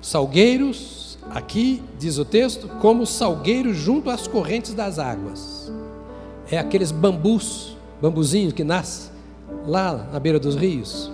Salgueiros 0.00 1.06
Aqui 1.30 1.82
diz 1.98 2.18
o 2.18 2.24
texto, 2.24 2.68
como 2.80 3.04
salgueiro 3.04 3.74
junto 3.74 4.10
às 4.10 4.26
correntes 4.26 4.74
das 4.74 4.98
águas. 4.98 5.72
É 6.50 6.58
aqueles 6.58 6.92
bambus, 6.92 7.76
bambuzinhos 8.00 8.52
que 8.52 8.62
nascem 8.62 9.10
lá 9.66 10.08
na 10.12 10.20
beira 10.20 10.38
dos 10.38 10.54
rios. 10.54 11.10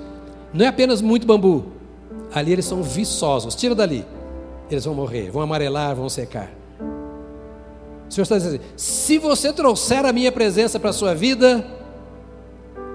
Não 0.53 0.67
é 0.67 0.69
apenas 0.69 1.01
muito 1.01 1.27
bambu. 1.27 1.65
Ali 2.35 2.53
eles 2.53 2.65
são 2.65 2.83
viçosos. 2.83 3.55
Tira 3.55 3.75
dali. 3.75 4.07
Eles 4.71 4.85
vão 4.85 4.95
morrer, 4.95 5.31
vão 5.31 5.43
amarelar, 5.43 5.95
vão 5.95 6.09
secar. 6.09 6.51
O 8.09 8.13
Senhor 8.13 8.23
está 8.23 8.39
dizendo: 8.39 8.61
se 8.77 9.19
você 9.19 9.53
trouxer 9.53 10.05
a 10.05 10.13
minha 10.13 10.33
presença 10.33 10.81
para 10.81 10.91
a 10.91 10.95
sua 10.95 11.15
vida, 11.15 11.67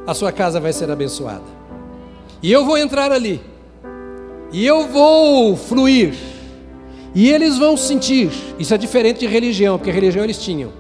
a 0.06 0.14
sua 0.14 0.32
casa 0.32 0.60
vai 0.60 0.74
ser 0.74 0.90
abençoada. 0.90 1.58
E 2.42 2.52
eu 2.52 2.66
vou 2.66 2.78
entrar 2.78 3.12
ali. 3.12 3.42
E 4.52 4.66
eu 4.66 4.88
vou 4.88 5.56
fluir 5.58 6.16
e 7.18 7.32
eles 7.32 7.58
vão 7.58 7.76
sentir. 7.76 8.30
Isso 8.60 8.76
é 8.76 8.78
diferente 8.78 9.22
de 9.22 9.26
religião, 9.26 9.80
porque 9.80 9.90
religião 9.90 10.24
eles 10.24 10.38
tinham. 10.38 10.72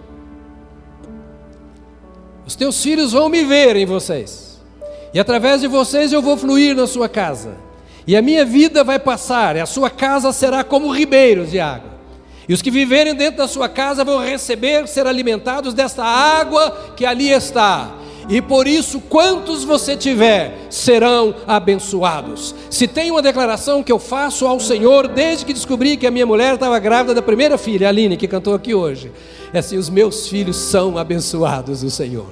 Os 2.45 2.55
teus 2.55 2.82
filhos 2.82 3.12
vão 3.12 3.28
me 3.28 3.43
ver 3.43 3.76
em 3.76 3.88
vocês. 3.88 4.62
E 5.12 5.20
através 5.20 5.62
de 5.62 5.68
vocês 5.68 6.14
eu 6.14 6.22
vou 6.22 6.38
fluir 6.38 6.76
na 6.76 6.86
sua 6.86 7.10
casa. 7.10 7.58
E 8.08 8.16
a 8.16 8.22
minha 8.22 8.45
vida 8.45 8.84
vai 8.84 8.97
passar, 8.97 9.58
e 9.58 9.60
a 9.60 9.66
sua 9.66 9.89
casa 9.89 10.32
será 10.32 10.64
como 10.64 10.89
ribeiros 10.89 11.51
de 11.51 11.60
água. 11.60 11.97
E 12.47 12.53
os 12.53 12.62
que 12.62 12.72
viverem 12.72 13.14
dentro 13.14 13.39
da 13.39 13.47
sua 13.47 13.68
casa 13.68 14.05
vão 14.05 14.20
receber, 14.20 14.88
ser 14.88 15.05
alimentados 15.05 15.74
desta 15.74 16.03
água 16.03 16.93
que 16.95 17.05
ali 17.05 17.30
está 17.30 17.93
e 18.30 18.41
por 18.41 18.68
isso, 18.68 18.99
quantos 18.99 19.64
você 19.64 19.95
tiver 19.95 20.53
serão 20.70 21.34
abençoados. 21.47 22.53
Se 22.70 22.86
tem 22.86 23.10
uma 23.10 23.22
declaração 23.22 23.82
que 23.82 23.91
eu 23.91 23.97
faço 23.97 24.45
ao 24.45 24.60
Senhor 24.60 25.08
desde 25.08 25.45
que 25.45 25.53
descobri 25.53 25.95
que 25.95 26.05
a 26.05 26.12
minha 26.12 26.26
mulher 26.26 26.55
estava 26.55 26.78
grávida 26.78 27.16
da 27.16 27.22
primeira 27.22 27.58
filha, 27.58 27.88
a 27.88 27.89
Aline, 27.89 28.18
que 28.18 28.28
cantou 28.28 28.53
aqui 28.53 28.76
hoje, 28.76 29.14
é 29.53 29.60
assim: 29.60 29.78
os 29.78 29.89
meus 29.89 30.28
filhos 30.28 30.58
são 30.58 30.97
abençoados 30.97 31.82
do 31.82 31.89
Senhor 31.89 32.28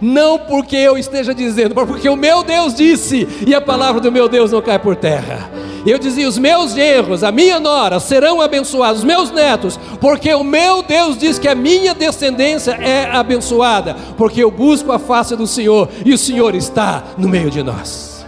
não 0.00 0.38
porque 0.38 0.76
eu 0.76 0.96
esteja 0.96 1.34
dizendo, 1.34 1.74
mas 1.74 1.86
porque 1.86 2.08
o 2.08 2.16
meu 2.16 2.42
Deus 2.42 2.74
disse, 2.74 3.28
e 3.46 3.54
a 3.54 3.60
palavra 3.60 4.00
do 4.00 4.10
meu 4.10 4.28
Deus 4.28 4.52
não 4.52 4.62
cai 4.62 4.78
por 4.78 4.96
terra. 4.96 5.50
Eu 5.86 5.98
dizia: 5.98 6.28
os 6.28 6.38
meus 6.38 6.72
genros, 6.72 7.24
a 7.24 7.32
minha 7.32 7.58
nora 7.58 8.00
serão 8.00 8.40
abençoados, 8.40 9.00
os 9.00 9.04
meus 9.04 9.30
netos, 9.30 9.78
porque 10.00 10.32
o 10.34 10.44
meu 10.44 10.82
Deus 10.82 11.16
diz 11.16 11.38
que 11.38 11.48
a 11.48 11.54
minha 11.54 11.94
descendência 11.94 12.72
é 12.72 13.10
abençoada, 13.10 13.96
porque 14.16 14.42
eu 14.42 14.50
busco 14.50 14.92
a 14.92 14.98
face 14.98 15.34
do 15.36 15.46
Senhor 15.46 15.88
e 16.04 16.12
o 16.12 16.18
Senhor 16.18 16.54
está 16.54 17.04
no 17.16 17.28
meio 17.28 17.50
de 17.50 17.62
nós. 17.62 18.26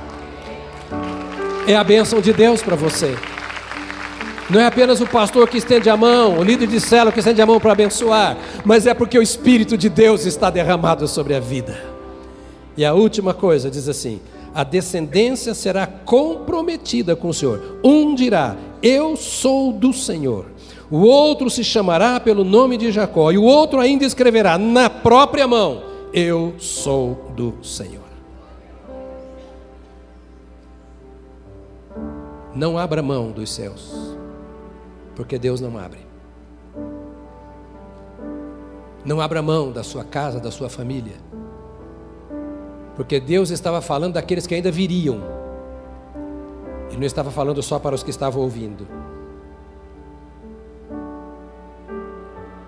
É 1.66 1.77
a 1.77 1.85
bênção 1.85 2.20
de 2.20 2.33
Deus 2.33 2.62
para 2.62 2.75
você. 2.75 3.16
Não 4.53 4.61
é 4.61 4.67
apenas 4.67 5.01
o 5.01 5.07
pastor 5.07 5.49
que 5.49 5.57
estende 5.57 5.89
a 5.89 5.97
mão, 5.97 6.39
o 6.39 6.43
líder 6.43 6.67
de 6.67 6.79
célula 6.79 7.11
que 7.11 7.21
estende 7.21 7.41
a 7.41 7.47
mão 7.47 7.59
para 7.59 7.73
abençoar, 7.73 8.37
mas 8.67 8.87
é 8.87 8.93
porque 8.93 9.19
o 9.19 9.23
Espírito 9.23 9.79
de 9.79 9.89
Deus 9.89 10.27
está 10.27 10.51
derramado 10.51 11.09
sobre 11.09 11.35
a 11.35 11.41
vida. 11.41 11.83
E 12.77 12.85
a 12.85 12.93
última 12.93 13.33
coisa 13.33 13.71
diz 13.71 13.89
assim: 13.89 14.21
a 14.55 14.63
descendência 14.63 15.55
será 15.55 15.87
comprometida 15.87 17.17
com 17.17 17.31
o 17.31 17.35
Senhor. 17.35 17.79
Um 17.83 18.15
dirá: 18.15 18.55
Eu 18.83 19.17
sou 19.17 19.73
do 19.73 19.91
Senhor. 19.91 20.45
O 20.91 20.99
outro 20.99 21.49
se 21.49 21.65
chamará 21.65 22.21
pelo 22.21 22.45
nome 22.45 22.77
de 22.77 22.93
Jacó, 22.93 23.33
e 23.33 23.39
o 23.39 23.45
outro 23.45 23.81
ainda 23.81 24.05
escreverá 24.05 24.59
na 24.59 24.91
própria 24.91 25.49
mão: 25.49 25.83
Eu 26.13 26.57
sou 26.59 27.33
do 27.35 27.55
Senhor. 27.63 28.03
Não 32.55 32.77
abra 32.77 33.01
mão 33.01 33.31
dos 33.31 33.51
céus 33.51 34.12
porque 35.15 35.39
Deus 35.39 35.61
não 35.61 35.79
abre. 35.79 36.01
Não 39.05 39.21
abra 39.21 39.43
mão 39.43 39.73
da 39.73 39.83
sua 39.83 40.05
casa, 40.05 40.39
da 40.39 40.51
sua 40.51 40.69
família, 40.69 41.17
porque 42.95 43.19
Deus 43.19 43.51
estava 43.51 43.81
falando 43.81 44.15
daqueles 44.15 44.47
que 44.47 44.55
ainda 44.55 44.71
viriam, 44.71 45.21
Ele 46.89 46.99
não 46.99 47.07
estava 47.07 47.31
falando 47.31 47.63
só 47.63 47.79
para 47.79 47.95
os 47.95 48.03
que 48.03 48.11
estavam 48.11 48.43
ouvindo. 48.43 48.87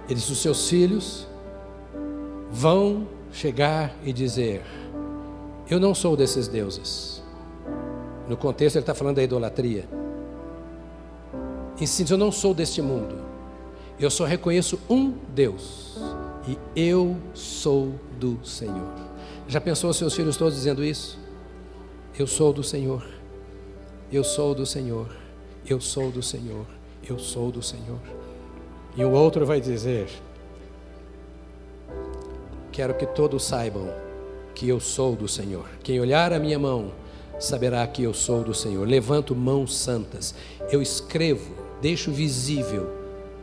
Ele 0.09 0.15
disse: 0.15 0.33
os 0.33 0.39
seus 0.39 0.69
filhos 0.69 1.29
vão 2.51 3.07
chegar 3.33 3.95
e 4.05 4.13
dizer: 4.13 4.63
Eu 5.69 5.79
não 5.79 5.95
sou 5.95 6.17
desses 6.17 6.49
deuses. 6.49 7.23
No 8.29 8.37
contexto, 8.37 8.77
ele 8.77 8.83
está 8.83 8.95
falando 8.95 9.17
da 9.17 9.23
idolatria. 9.23 9.87
Ensine, 11.81 12.11
eu 12.11 12.19
não 12.19 12.31
sou 12.31 12.55
deste 12.55 12.81
mundo. 12.81 13.17
Eu 13.99 14.11
só 14.11 14.25
reconheço 14.25 14.79
um 14.89 15.15
Deus. 15.35 15.97
E 16.47 16.59
eu 16.77 17.17
sou 17.33 17.95
do 18.19 18.39
Senhor. 18.45 18.93
Já 19.49 19.61
pensou 19.61 19.93
seus 19.93 20.15
filhos 20.15 20.37
todos 20.37 20.55
dizendo 20.55 20.85
isso? 20.85 21.19
Eu 22.19 22.27
sou 22.27 22.53
do 22.53 22.63
Senhor. 22.63 23.05
Eu 24.13 24.23
sou 24.23 24.55
do 24.55 24.65
Senhor. 24.65 25.09
Eu 25.67 25.81
sou 25.81 26.11
do 26.11 26.23
Senhor. 26.23 26.67
Eu 27.09 27.19
sou 27.19 27.51
do 27.51 27.63
Senhor. 27.63 27.99
E 28.97 29.05
o 29.05 29.11
outro 29.11 29.45
vai 29.45 29.61
dizer: 29.61 30.09
Quero 32.71 32.95
que 32.95 33.07
todos 33.07 33.45
saibam 33.45 33.89
que 34.55 34.69
eu 34.69 34.79
sou 34.79 35.17
do 35.17 35.27
Senhor. 35.27 35.69
Quem 35.83 36.01
olhar 36.01 36.33
a 36.33 36.39
minha 36.39 36.59
mão 36.59 36.93
saberá 37.41 37.87
que 37.87 38.03
eu 38.03 38.15
sou 38.15 38.45
do 38.45 38.55
Senhor. 38.55 38.87
Levanto 38.87 39.35
mãos 39.35 39.77
santas. 39.77 40.35
Eu 40.71 40.81
escrevo 40.81 41.64
deixo 41.85 42.11
visível: 42.11 42.91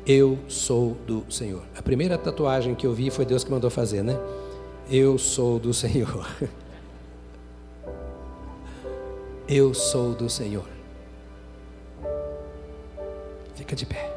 eu 0.03 0.39
sou 0.47 0.97
do 1.05 1.23
Senhor. 1.29 1.61
A 1.77 1.81
primeira 1.83 2.17
tatuagem 2.17 2.73
que 2.73 2.87
eu 2.87 2.93
vi 2.93 3.11
foi 3.11 3.23
Deus 3.23 3.43
que 3.43 3.51
mandou 3.51 3.69
fazer, 3.69 4.03
né? 4.03 4.19
Eu 4.89 5.19
sou 5.19 5.59
do 5.59 5.71
Senhor. 5.73 6.27
Eu 9.47 9.73
sou 9.73 10.13
do 10.13 10.29
Senhor. 10.29 10.63
Fica 13.53 13.75
de 13.75 13.85
pé. 13.85 14.10